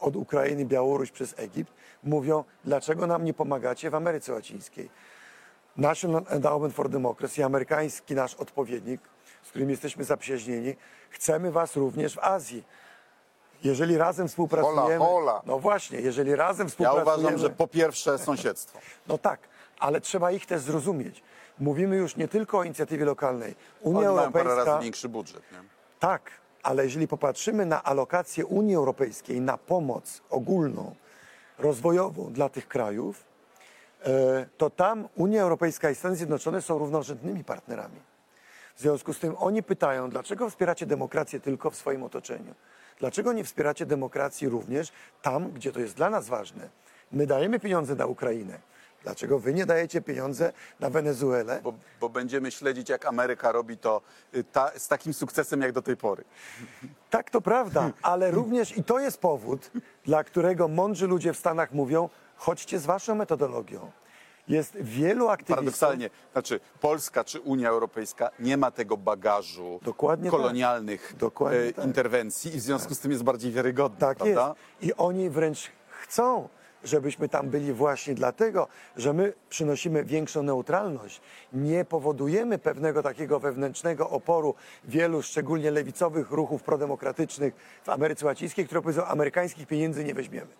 od 0.00 0.16
Ukrainy, 0.16 0.64
Białoruś 0.64 1.10
przez 1.10 1.34
Egipt, 1.38 1.72
mówią, 2.04 2.44
dlaczego 2.64 3.06
nam 3.06 3.24
nie 3.24 3.34
pomagacie 3.34 3.90
w 3.90 3.94
Ameryce 3.94 4.32
Łacińskiej. 4.32 4.90
National 5.76 6.24
Endowment 6.28 6.74
for 6.74 6.88
Democracy, 6.88 7.44
amerykański 7.44 8.14
nasz 8.14 8.34
odpowiednik, 8.34 9.00
z 9.42 9.48
którym 9.48 9.70
jesteśmy 9.70 10.04
zaprzyjaźnieni, 10.04 10.76
chcemy 11.10 11.50
was 11.50 11.76
również 11.76 12.14
w 12.14 12.18
Azji. 12.18 12.64
Jeżeli 13.64 13.98
razem 13.98 14.28
współpracujemy, 14.28 14.98
Hola, 14.98 14.98
hola. 14.98 15.42
no 15.46 15.58
właśnie, 15.58 16.00
jeżeli 16.00 16.36
razem 16.36 16.66
Ja 16.66 16.70
współpracujemy, 16.70 17.20
uważam, 17.20 17.38
że 17.38 17.50
po 17.50 17.66
pierwsze 17.68 18.18
sąsiedztwo. 18.18 18.78
no 19.06 19.18
tak, 19.18 19.40
ale 19.78 20.00
trzeba 20.00 20.30
ich 20.30 20.46
też 20.46 20.60
zrozumieć. 20.60 21.22
Mówimy 21.58 21.96
już 21.96 22.16
nie 22.16 22.28
tylko 22.28 22.58
o 22.58 22.64
inicjatywie 22.64 23.04
lokalnej. 23.04 23.54
Unia 23.80 23.98
Oni 23.98 24.16
mają 24.16 24.32
parę 24.32 24.44
Europejska, 24.44 24.72
razy 24.72 24.82
większy 24.84 25.08
budżet. 25.08 25.42
Nie? 25.52 25.58
tak, 26.00 26.30
Ale 26.62 26.84
jeżeli 26.84 27.08
popatrzymy 27.08 27.66
na 27.66 27.82
alokację 27.82 28.46
Unii 28.46 28.74
Europejskiej 28.74 29.40
na 29.40 29.58
pomoc 29.58 30.22
ogólną, 30.30 30.94
rozwojową 31.58 32.32
dla 32.32 32.48
tych 32.48 32.68
krajów, 32.68 33.24
e, 34.04 34.46
to 34.58 34.70
tam 34.70 35.08
Unia 35.16 35.42
Europejska 35.42 35.90
i 35.90 35.94
Stany 35.94 36.16
Zjednoczone 36.16 36.62
są 36.62 36.78
równorzędnymi 36.78 37.44
partnerami. 37.44 38.00
W 38.76 38.80
związku 38.80 39.12
z 39.12 39.18
tym 39.18 39.34
oni 39.38 39.62
pytają, 39.62 40.10
dlaczego 40.10 40.50
wspieracie 40.50 40.86
demokrację 40.86 41.40
tylko 41.40 41.70
w 41.70 41.76
swoim 41.76 42.02
otoczeniu? 42.02 42.54
Dlaczego 43.02 43.32
nie 43.32 43.44
wspieracie 43.44 43.86
demokracji 43.86 44.48
również 44.48 44.92
tam, 45.22 45.50
gdzie 45.50 45.72
to 45.72 45.80
jest 45.80 45.94
dla 45.94 46.10
nas 46.10 46.28
ważne? 46.28 46.68
My 47.12 47.26
dajemy 47.26 47.60
pieniądze 47.60 47.94
na 47.94 48.06
Ukrainę. 48.06 48.58
Dlaczego 49.02 49.38
wy 49.38 49.54
nie 49.54 49.66
dajecie 49.66 50.00
pieniądze 50.00 50.52
na 50.80 50.90
Wenezuelę? 50.90 51.60
Bo, 51.62 51.74
bo 52.00 52.08
będziemy 52.08 52.50
śledzić, 52.50 52.88
jak 52.88 53.06
Ameryka 53.06 53.52
robi 53.52 53.78
to 53.78 54.00
y, 54.34 54.44
ta, 54.44 54.70
z 54.76 54.88
takim 54.88 55.14
sukcesem 55.14 55.60
jak 55.60 55.72
do 55.72 55.82
tej 55.82 55.96
pory. 55.96 56.24
Tak, 57.10 57.30
to 57.30 57.40
prawda, 57.40 57.90
ale 58.02 58.30
również 58.30 58.76
i 58.76 58.84
to 58.84 59.00
jest 59.00 59.18
powód, 59.18 59.70
dla 60.04 60.24
którego 60.24 60.68
mądrzy 60.68 61.06
ludzie 61.06 61.32
w 61.32 61.38
Stanach 61.38 61.72
mówią, 61.72 62.08
chodźcie 62.36 62.78
z 62.78 62.86
waszą 62.86 63.14
metodologią. 63.14 63.90
Jest 64.52 64.76
wielu 64.80 65.28
aktywistów. 65.28 65.56
Paradoksalnie, 65.56 66.10
znaczy 66.32 66.60
Polska 66.80 67.24
czy 67.24 67.40
Unia 67.40 67.68
Europejska 67.68 68.30
nie 68.40 68.56
ma 68.56 68.70
tego 68.70 68.96
bagażu 68.96 69.80
Dokładnie 69.82 70.30
kolonialnych 70.30 71.14
Dokładnie 71.18 71.58
e, 71.58 71.72
tak. 71.72 71.84
interwencji 71.84 72.54
i 72.54 72.58
w 72.58 72.60
związku 72.62 72.94
z 72.94 72.98
tym 72.98 73.10
jest 73.10 73.22
bardziej 73.22 73.52
wiarygodna, 73.52 73.98
Tak 73.98 74.18
prawda? 74.18 74.54
jest. 74.80 74.92
I 74.92 74.94
oni 74.94 75.30
wręcz 75.30 75.70
chcą, 76.02 76.48
żebyśmy 76.84 77.28
tam 77.28 77.48
byli 77.50 77.72
właśnie 77.72 78.14
dlatego, 78.14 78.68
że 78.96 79.12
my 79.12 79.32
przynosimy 79.48 80.04
większą 80.04 80.42
neutralność. 80.42 81.20
Nie 81.52 81.84
powodujemy 81.84 82.58
pewnego 82.58 83.02
takiego 83.02 83.40
wewnętrznego 83.40 84.10
oporu 84.10 84.54
wielu, 84.84 85.22
szczególnie 85.22 85.70
lewicowych 85.70 86.30
ruchów 86.30 86.62
prodemokratycznych 86.62 87.54
w 87.84 87.88
Ameryce 87.88 88.26
Łacińskiej, 88.26 88.66
które 88.66 88.82
powiedzą, 88.82 89.04
amerykańskich 89.04 89.66
pieniędzy 89.66 90.04
nie 90.04 90.14
weźmiemy. 90.14 90.50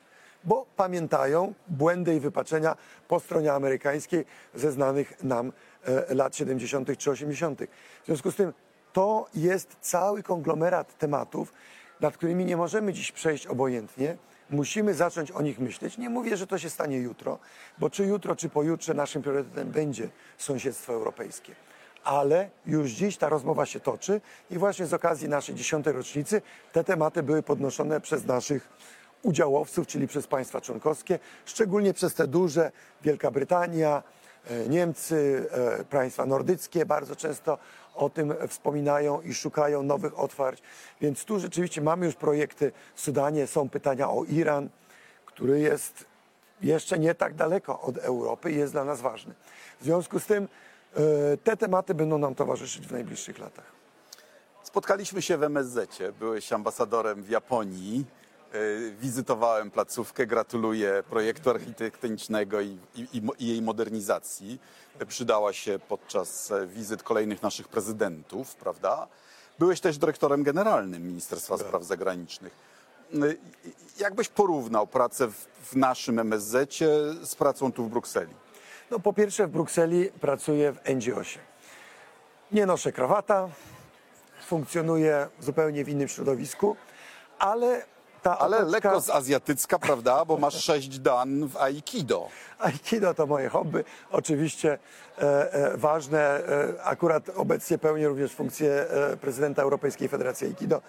Bo 0.45 0.67
pamiętają 0.77 1.55
błędy 1.69 2.17
i 2.17 2.21
wypaczenia 2.21 2.77
po 3.09 3.21
stronie 3.21 3.53
amerykańskiej 3.53 4.25
ze 4.55 4.73
znanych 4.73 5.25
nam 5.25 5.53
e, 5.85 6.15
lat 6.15 6.37
70. 6.37 6.99
czy 6.99 7.11
80. 7.11 7.61
W 8.03 8.07
związku 8.07 8.31
z 8.31 8.37
tym 8.37 8.53
to 8.93 9.27
jest 9.35 9.77
cały 9.81 10.23
konglomerat 10.23 10.99
tematów, 10.99 11.53
nad 12.01 12.17
którymi 12.17 12.45
nie 12.45 12.57
możemy 12.57 12.93
dziś 12.93 13.13
przejść 13.13 13.47
obojętnie. 13.47 14.17
Musimy 14.51 14.95
zacząć 14.95 15.31
o 15.31 15.43
nich 15.43 15.59
myśleć. 15.59 15.99
Nie 15.99 16.11
mówię, 16.11 16.37
że 16.37 16.47
to 16.47 16.59
się 16.59 16.71
stanie 16.71 16.99
jutro, 16.99 17.39
bo 17.79 17.91
czy 17.91 18.05
jutro, 18.05 18.37
czy 18.37 18.49
pojutrze 18.49 18.95
naszym 18.95 19.23
priorytetem 19.23 19.71
będzie 19.71 20.09
sąsiedztwo 20.39 20.93
europejskie. 20.93 21.55
Ale 22.05 22.51
już 22.67 22.91
dziś 22.91 23.17
ta 23.17 23.29
rozmowa 23.29 23.67
się 23.67 23.81
toczy 23.81 24.21
i 24.51 24.59
właśnie 24.59 24.87
z 24.87 24.95
okazji 24.95 25.29
naszej 25.29 25.55
dziesiątej 25.55 25.93
rocznicy 25.93 26.43
te 26.73 26.85
tematy 26.85 27.23
były 27.23 27.43
podnoszone 27.43 28.01
przez 28.01 28.27
naszych 28.27 28.69
udziałowców, 29.23 29.87
czyli 29.87 30.09
przez 30.09 30.27
państwa 30.27 30.61
członkowskie, 30.61 31.19
szczególnie 31.45 31.95
przez 31.95 32.15
te 32.15 32.27
duże, 32.27 32.73
Wielka 33.03 33.31
Brytania, 33.31 34.03
e, 34.51 34.69
Niemcy, 34.69 35.47
e, 35.51 35.85
państwa 35.85 36.27
nordyckie 36.27 36.87
bardzo 36.87 37.17
często 37.17 37.59
o 37.95 38.11
tym 38.11 38.35
wspominają 38.49 39.21
i 39.21 39.35
szukają 39.35 39.83
nowych 39.83 40.19
otwarć. 40.19 40.63
Więc 41.01 41.25
tu 41.25 41.41
rzeczywiście 41.41 41.81
mamy 41.81 42.07
już 42.07 42.15
projekty 42.15 42.73
w 42.95 43.01
Sudanie, 43.01 43.47
są 43.47 43.69
pytania 43.69 44.11
o 44.11 44.25
Iran, 44.25 44.69
który 45.27 45.61
jest 45.61 46.05
jeszcze 46.61 46.99
nie 46.99 47.15
tak 47.15 47.35
daleko 47.35 47.81
od 47.81 47.99
Europy 47.99 48.53
i 48.53 48.57
jest 48.57 48.73
dla 48.73 48.85
nas 48.85 49.01
ważny. 49.01 49.35
W 49.81 49.85
związku 49.85 50.21
z 50.21 50.27
tym 50.27 50.49
e, 50.95 51.37
te 51.37 51.57
tematy 51.57 51.95
będą 51.95 52.19
nam 52.19 52.35
towarzyszyć 52.35 52.87
w 52.87 52.93
najbliższych 52.93 53.39
latach. 53.39 53.73
Spotkaliśmy 54.63 55.23
się 55.23 55.37
w 55.37 55.43
MSZ. 55.43 55.99
Byłeś 56.19 56.53
ambasadorem 56.53 57.23
w 57.23 57.29
Japonii. 57.29 58.05
Y, 58.55 58.95
Wizytowałem 59.01 59.71
placówkę. 59.71 60.27
Gratuluję 60.27 61.03
projektu 61.11 61.51
architektonicznego 61.51 62.61
i, 62.61 62.79
i, 62.95 63.23
i 63.39 63.47
jej 63.49 63.63
modernizacji. 63.63 64.61
Y, 65.03 65.07
Przydała 65.07 65.53
się 65.53 65.79
podczas 65.89 66.51
e, 66.51 66.67
wizyt 66.67 67.03
kolejnych 67.03 67.43
naszych 67.43 67.69
prezydentów, 67.69 68.55
prawda? 68.55 69.09
Byłeś 69.59 69.81
też 69.81 69.99
dyrektorem 69.99 70.43
generalnym 70.43 71.07
Ministerstwa 71.07 71.59
Spraw 71.59 71.85
Zagranicznych. 71.85 72.73
Jakbyś 73.99 74.29
porównał 74.29 74.87
pracę 74.87 75.29
w, 75.29 75.47
w 75.63 75.77
naszym 75.77 76.19
MSZ 76.19 76.79
z 77.23 77.35
pracą 77.35 77.73
tu 77.73 77.85
w 77.85 77.89
Brukseli? 77.89 78.35
No 78.91 78.99
po 78.99 79.13
pierwsze 79.13 79.47
w 79.47 79.51
Brukseli 79.51 80.11
pracuję 80.21 80.73
w 80.73 80.89
NGO-sie. 80.89 81.39
Nie 82.53 82.67
noszę 82.67 82.93
krawata, 82.93 83.49
funkcjonuję 84.47 85.29
zupełnie 85.41 85.85
w 85.85 85.89
innym 85.89 86.09
środowisku, 86.09 86.77
ale 87.39 87.92
ta 88.23 88.39
Ale 88.39 88.57
otoczka- 88.59 88.71
lekko 88.73 89.01
z 89.01 89.11
azjatycka, 89.11 89.79
prawda? 89.79 90.25
Bo 90.25 90.37
masz 90.37 90.65
sześć 90.65 90.99
dan 90.99 91.49
w 91.49 91.57
Aikido. 91.57 92.29
Aikido 92.59 93.15
to 93.15 93.27
moje 93.27 93.49
hobby, 93.49 93.85
oczywiście 94.11 94.79
e, 95.19 95.53
e, 95.53 95.77
ważne. 95.77 96.21
E, 96.21 96.85
akurat 96.85 97.29
obecnie 97.37 97.79
pełnię 97.79 98.09
również 98.09 98.33
funkcję 98.33 98.73
e, 98.91 99.17
prezydenta 99.17 99.63
Europejskiej 99.63 100.09
Federacji 100.09 100.47
Aikido. 100.47 100.83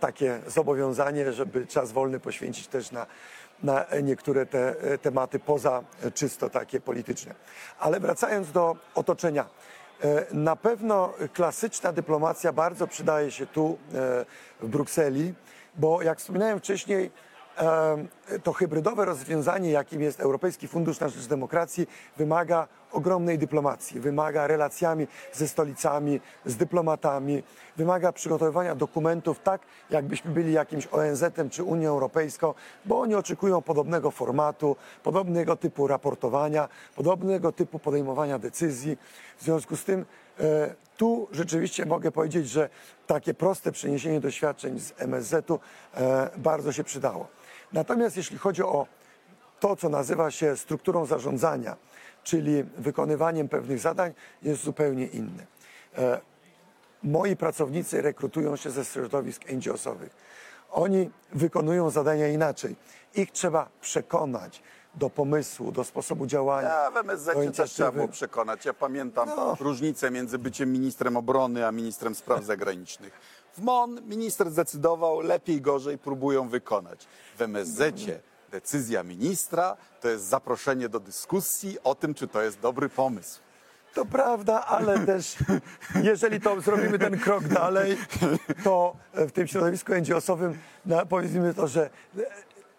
Takie 0.00 0.40
zobowiązanie, 0.46 1.32
żeby 1.32 1.66
czas 1.66 1.92
wolny 1.92 2.20
poświęcić 2.20 2.66
też 2.66 2.90
na, 2.92 3.06
na 3.62 3.84
niektóre 4.02 4.46
te 4.46 4.80
e, 4.80 4.98
tematy 4.98 5.38
poza 5.38 5.82
czysto 6.14 6.50
takie 6.50 6.80
polityczne. 6.80 7.34
Ale 7.78 8.00
wracając 8.00 8.52
do 8.52 8.76
otoczenia. 8.94 9.46
E, 10.04 10.26
Na 10.34 10.56
pewno 10.56 11.12
klasyczna 11.32 11.92
dyplomacja 11.92 12.52
bardzo 12.52 12.86
przydaje 12.86 13.30
się 13.30 13.46
tu 13.46 13.78
w 14.60 14.68
Brukseli, 14.68 15.34
bo 15.78 16.02
jak 16.02 16.18
wspominałem 16.18 16.58
wcześniej, 16.58 17.10
to 18.42 18.52
hybrydowe 18.52 19.04
rozwiązanie, 19.04 19.70
jakim 19.70 20.02
jest 20.02 20.20
Europejski 20.20 20.68
Fundusz 20.68 21.00
na 21.00 21.08
Rzecz 21.08 21.26
Demokracji, 21.26 21.86
wymaga 22.16 22.68
ogromnej 22.92 23.38
dyplomacji, 23.38 24.00
wymaga 24.00 24.46
relacjami 24.46 25.06
ze 25.32 25.48
stolicami, 25.48 26.20
z 26.44 26.56
dyplomatami, 26.56 27.42
wymaga 27.76 28.12
przygotowywania 28.12 28.74
dokumentów 28.74 29.40
tak, 29.42 29.60
jakbyśmy 29.90 30.30
byli 30.30 30.52
jakimś 30.52 30.86
ONZ-em 30.86 31.50
czy 31.50 31.62
Unią 31.62 31.90
Europejską, 31.90 32.54
bo 32.84 33.00
oni 33.00 33.14
oczekują 33.14 33.62
podobnego 33.62 34.10
formatu, 34.10 34.76
podobnego 35.02 35.56
typu 35.56 35.86
raportowania, 35.86 36.68
podobnego 36.96 37.52
typu 37.52 37.78
podejmowania 37.78 38.38
decyzji. 38.38 38.98
W 39.38 39.42
związku 39.42 39.76
z 39.76 39.84
tym 39.84 40.04
tu 40.96 41.28
rzeczywiście 41.32 41.86
mogę 41.86 42.12
powiedzieć, 42.12 42.48
że 42.48 42.68
takie 43.06 43.34
proste 43.34 43.72
przeniesienie 43.72 44.20
doświadczeń 44.20 44.78
z 44.78 44.92
MSZ-u 44.98 45.60
e, 45.94 46.30
bardzo 46.36 46.72
się 46.72 46.84
przydało. 46.84 47.28
Natomiast 47.72 48.16
jeśli 48.16 48.38
chodzi 48.38 48.62
o 48.62 48.86
to, 49.60 49.76
co 49.76 49.88
nazywa 49.88 50.30
się 50.30 50.56
strukturą 50.56 51.06
zarządzania, 51.06 51.76
czyli 52.24 52.64
wykonywaniem 52.78 53.48
pewnych 53.48 53.78
zadań, 53.78 54.12
jest 54.42 54.62
zupełnie 54.62 55.06
inne. 55.06 55.46
E, 55.98 56.20
moi 57.02 57.36
pracownicy 57.36 58.02
rekrutują 58.02 58.56
się 58.56 58.70
ze 58.70 58.84
środowisk 58.84 59.44
NGO-sowych. 59.48 60.10
Oni 60.70 61.10
wykonują 61.32 61.90
zadania 61.90 62.28
inaczej. 62.28 62.76
Ich 63.14 63.30
trzeba 63.32 63.68
przekonać 63.80 64.62
do 64.96 65.10
pomysłu, 65.10 65.72
do 65.72 65.84
sposobu 65.84 66.26
działania. 66.26 66.68
Ja 66.68 66.90
w 66.90 66.96
MSZ 66.96 67.56
też 67.56 67.70
trzeba 67.70 67.92
było 67.92 68.08
przekonać. 68.08 68.64
Ja 68.64 68.74
pamiętam 68.74 69.28
No. 69.36 69.56
różnicę 69.60 70.10
między 70.10 70.38
byciem 70.38 70.72
ministrem 70.72 71.16
obrony 71.16 71.66
a 71.66 71.72
ministrem 71.72 72.14
spraw 72.14 72.44
zagranicznych. 72.44 73.12
W 73.56 73.62
MON 73.62 74.00
minister 74.06 74.50
zdecydował, 74.50 75.20
lepiej, 75.20 75.60
gorzej 75.60 75.98
próbują 75.98 76.48
wykonać. 76.48 77.06
W 77.38 77.42
MSZ 77.42 77.94
decyzja 78.50 79.02
ministra 79.02 79.76
to 80.00 80.08
jest 80.08 80.24
zaproszenie 80.24 80.88
do 80.88 81.00
dyskusji 81.00 81.78
o 81.84 81.94
tym, 81.94 82.14
czy 82.14 82.28
to 82.28 82.42
jest 82.42 82.60
dobry 82.60 82.88
pomysł. 82.88 83.40
To 83.94 84.04
prawda, 84.04 84.64
ale 84.66 84.98
też 85.06 85.36
jeżeli 86.02 86.40
to 86.40 86.60
zrobimy 86.60 86.98
ten 86.98 87.18
krok 87.18 87.44
dalej, 87.44 87.96
to 88.64 88.96
w 89.14 89.32
tym 89.32 89.46
środowisku 89.46 89.92
NGO-sowym 89.92 90.58
powiedzmy 91.08 91.54
to, 91.54 91.68
że 91.68 91.90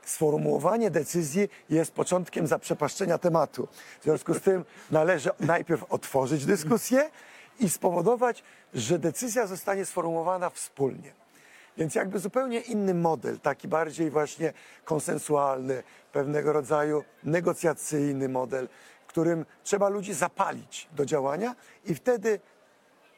sformułowanie 0.10 0.91
decyzji 0.91 1.50
jest 1.70 1.91
początkiem 1.91 2.48
zaprzepaszczenia 2.48 3.17
tematu. 3.17 3.67
W 4.02 4.04
związku 4.04 4.34
z 4.34 4.41
tym 4.41 4.65
należy 4.91 5.30
najpierw 5.39 5.84
otworzyć 5.89 6.46
dyskusję 6.46 7.10
i 7.60 7.70
spowodować, 7.70 8.43
że 8.74 9.00
decyzja 9.00 9.48
zostanie 9.48 9.86
sformułowana 9.86 10.50
wspólnie. 10.50 11.13
Więc 11.78 11.96
jakby 11.96 12.20
zupełnie 12.20 12.60
inny 12.60 12.93
model, 12.93 13.39
taki 13.39 13.67
bardziej 13.67 14.12
właśnie 14.12 14.54
konsensualny, 14.86 15.84
pewnego 16.12 16.54
rodzaju 16.54 17.04
negocjacyjny 17.24 18.30
model, 18.30 18.67
którym 19.08 19.46
trzeba 19.63 19.89
ludzi 19.89 20.13
zapalić 20.13 20.88
do 20.91 21.06
działania 21.06 21.56
i 21.86 21.96
wtedy 21.96 22.39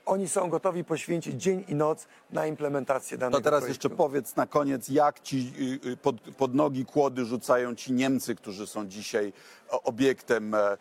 oni 0.10 0.30
są 0.30 0.50
gotowi 0.50 0.84
poświęcić 0.84 1.42
dzień 1.42 1.66
i 1.68 1.76
noc 1.76 2.08
na 2.32 2.46
implementację 2.46 3.18
danego 3.18 3.38
To 3.38 3.44
teraz 3.44 3.60
projektu. 3.60 3.88
jeszcze 3.88 3.98
powiedz 3.98 4.36
na 4.36 4.48
koniec, 4.48 4.90
jak 4.90 5.20
ci 5.20 5.54
y, 5.86 5.90
y, 5.90 5.98
pod, 5.98 6.22
pod 6.22 6.56
nogi 6.56 6.86
kłody 6.86 7.26
rzucają 7.26 7.76
ci 7.76 7.94
Niemcy, 7.94 8.36
którzy 8.36 8.68
są 8.68 8.88
dzisiaj 8.88 9.34
obiektem 9.70 10.56
e, 10.56 10.58
e, 10.60 10.78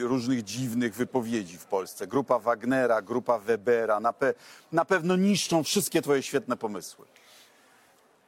różnych 0.00 0.44
dziwnych 0.44 0.94
wypowiedzi 0.94 1.58
w 1.58 1.64
Polsce. 1.64 2.06
Grupa 2.06 2.38
Wagnera, 2.38 3.02
grupa 3.02 3.38
Webera, 3.38 4.00
na, 4.00 4.12
pe, 4.12 4.34
na 4.72 4.84
pewno 4.84 5.16
niszczą 5.16 5.64
wszystkie 5.64 6.02
twoje 6.02 6.22
świetne 6.22 6.56
pomysły. 6.56 7.06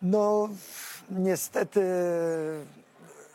No, 0.02 0.48
niestety 1.10 1.80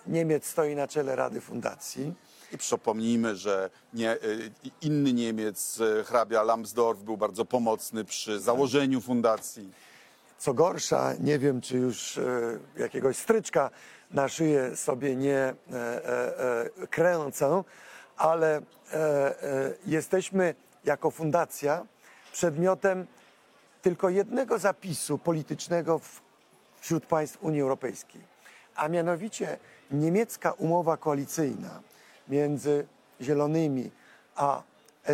Niemiec 0.07 0.45
stoi 0.45 0.75
na 0.75 0.87
czele 0.87 1.15
Rady 1.15 1.41
Fundacji. 1.41 2.13
I 2.53 2.57
przypomnijmy, 2.57 3.35
że 3.35 3.69
nie, 3.93 4.13
y, 4.13 4.51
inny 4.81 5.13
Niemiec, 5.13 5.79
y, 5.79 6.03
hrabia 6.03 6.43
Lambsdorff, 6.43 7.03
był 7.03 7.17
bardzo 7.17 7.45
pomocny 7.45 8.05
przy 8.05 8.39
założeniu 8.39 9.01
fundacji. 9.01 9.71
Co 10.37 10.53
gorsza, 10.53 11.13
nie 11.19 11.39
wiem, 11.39 11.61
czy 11.61 11.77
już 11.77 12.17
e, 12.17 12.59
jakiegoś 12.77 13.17
stryczka 13.17 13.69
na 14.11 14.29
szyję 14.29 14.75
sobie 14.75 15.15
nie 15.15 15.37
e, 15.37 15.53
e, 15.71 16.83
e, 16.83 16.87
kręcę, 16.87 17.63
ale 18.17 18.61
jesteśmy 19.85 20.55
jako 20.85 21.11
fundacja 21.11 21.85
przedmiotem 22.31 23.07
tylko 23.81 24.09
jednego 24.09 24.59
zapisu 24.59 25.17
politycznego 25.17 26.01
wśród 26.79 27.05
państw 27.05 27.43
Unii 27.43 27.61
Europejskiej, 27.61 28.21
a 28.75 28.87
mianowicie 28.87 29.57
niemiecka 29.91 30.51
umowa 30.51 30.97
koalicyjna 30.97 31.81
między 32.27 32.87
Zielonymi 33.21 33.91
a 34.35 34.63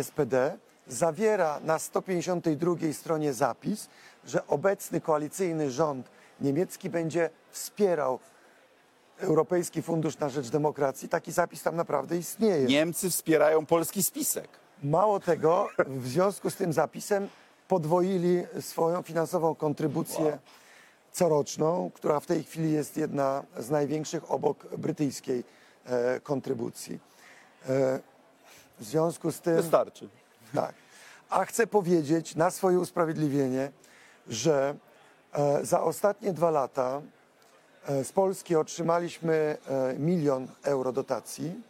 SPD 0.02 0.58
zawiera 0.86 1.60
na 1.60 1.78
152 1.78 2.74
stronie 2.92 3.32
zapis, 3.32 3.88
że 4.24 4.46
obecny 4.46 5.00
koalicyjny 5.00 5.70
rząd 5.70 6.10
niemiecki 6.40 6.90
będzie 6.90 7.30
wspierał 7.50 8.18
Europejski 9.18 9.82
Fundusz 9.82 10.18
na 10.18 10.28
Rzecz 10.28 10.48
Demokracji. 10.48 11.08
Taki 11.08 11.32
zapis 11.32 11.62
tam 11.62 11.76
naprawdę 11.76 12.16
istnieje. 12.16 12.66
Niemcy 12.66 13.10
wspierają 13.10 13.66
polski 13.66 14.02
spisek. 14.02 14.48
Mało 14.82 15.20
tego, 15.20 15.68
w 15.86 16.08
związku 16.08 16.50
z 16.50 16.56
tym 16.56 16.72
zapisem 16.72 17.28
podwoili 17.68 18.42
swoją 18.60 19.02
finansową 19.02 19.54
kontrybucję 19.54 20.38
coroczną, 21.12 21.90
która 21.94 22.20
w 22.20 22.26
tej 22.26 22.44
chwili 22.44 22.72
jest 22.72 22.96
jedna 22.96 23.42
z 23.58 23.70
największych 23.70 24.30
obok 24.30 24.76
brytyjskiej 24.76 25.44
e, 25.86 26.20
kontrybucji. 26.20 26.98
E, 27.68 28.00
w 28.78 28.84
związku 28.84 29.32
z 29.32 29.40
tym. 29.40 29.56
Wystarczy. 29.56 30.08
Tak. 30.54 30.74
A 31.30 31.44
chcę 31.44 31.66
powiedzieć 31.66 32.36
na 32.36 32.50
swoje 32.50 32.78
usprawiedliwienie, 32.78 33.72
że 34.28 34.74
e, 35.32 35.64
za 35.64 35.82
ostatnie 35.82 36.32
dwa 36.32 36.50
lata 36.50 37.00
e, 37.86 38.04
z 38.04 38.12
Polski 38.12 38.56
otrzymaliśmy 38.56 39.56
e, 39.68 39.94
milion 39.98 40.48
euro 40.62 40.92
dotacji, 40.92 41.62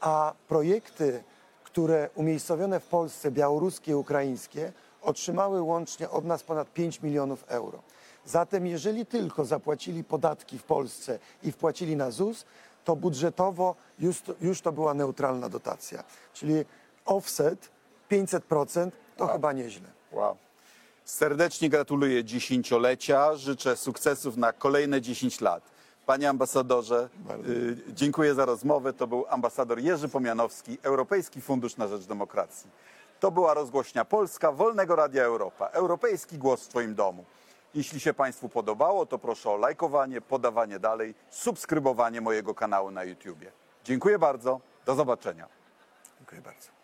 a 0.00 0.32
projekty, 0.48 1.22
które 1.64 2.10
umiejscowione 2.14 2.80
w 2.80 2.86
Polsce, 2.86 3.30
białoruskie 3.30 3.92
i 3.92 3.94
ukraińskie, 3.94 4.72
otrzymały 5.02 5.62
łącznie 5.62 6.10
od 6.10 6.24
nas 6.24 6.42
ponad 6.42 6.72
5 6.72 7.02
milionów 7.02 7.44
euro. 7.48 7.82
Zatem 8.26 8.66
jeżeli 8.66 9.06
tylko 9.06 9.44
zapłacili 9.44 10.04
podatki 10.04 10.58
w 10.58 10.62
Polsce 10.62 11.18
i 11.42 11.52
wpłacili 11.52 11.96
na 11.96 12.10
ZUS, 12.10 12.44
to 12.88 12.96
budżetowo 12.96 13.74
już 13.98 14.20
to, 14.20 14.34
już 14.40 14.60
to 14.60 14.72
była 14.72 14.94
neutralna 14.94 15.48
dotacja. 15.48 16.04
Czyli 16.32 16.64
offset 17.04 17.70
500% 18.10 18.90
to 19.16 19.26
chyba 19.26 19.52
nieźle. 19.52 19.88
Wow. 20.12 20.36
Serdecznie 21.04 21.68
gratuluję 21.68 22.24
dziesięciolecia. 22.24 23.36
Życzę 23.36 23.76
sukcesów 23.76 24.36
na 24.36 24.52
kolejne 24.52 25.00
10 25.00 25.40
lat. 25.40 25.62
Panie 26.06 26.28
ambasadorze, 26.28 27.08
y, 27.48 27.76
dziękuję 27.88 28.34
za 28.34 28.44
rozmowę. 28.44 28.92
To 28.92 29.06
był 29.06 29.24
ambasador 29.28 29.78
Jerzy 29.78 30.08
Pomianowski, 30.08 30.78
Europejski 30.82 31.40
Fundusz 31.40 31.76
na 31.76 31.88
Rzecz 31.88 32.04
Demokracji. 32.04 32.70
To 33.20 33.30
była 33.30 33.54
rozgłośnia 33.54 34.04
Polska 34.04 34.52
Wolnego 34.52 34.96
Radia 34.96 35.24
Europa. 35.24 35.66
Europejski 35.66 36.38
głos 36.38 36.64
w 36.64 36.68
Twoim 36.68 36.94
domu. 36.94 37.24
Jeśli 37.74 38.00
się 38.00 38.14
Państwu 38.14 38.48
podobało, 38.48 39.06
to 39.06 39.18
proszę 39.18 39.50
o 39.50 39.56
lajkowanie, 39.56 40.20
podawanie 40.20 40.78
dalej, 40.78 41.14
subskrybowanie 41.30 42.20
mojego 42.20 42.54
kanału 42.54 42.90
na 42.90 43.04
YouTubie. 43.04 43.52
Dziękuję 43.84 44.18
bardzo. 44.18 44.60
Do 44.86 44.94
zobaczenia. 44.94 45.48
Dziękuję 46.18 46.42
bardzo. 46.42 46.77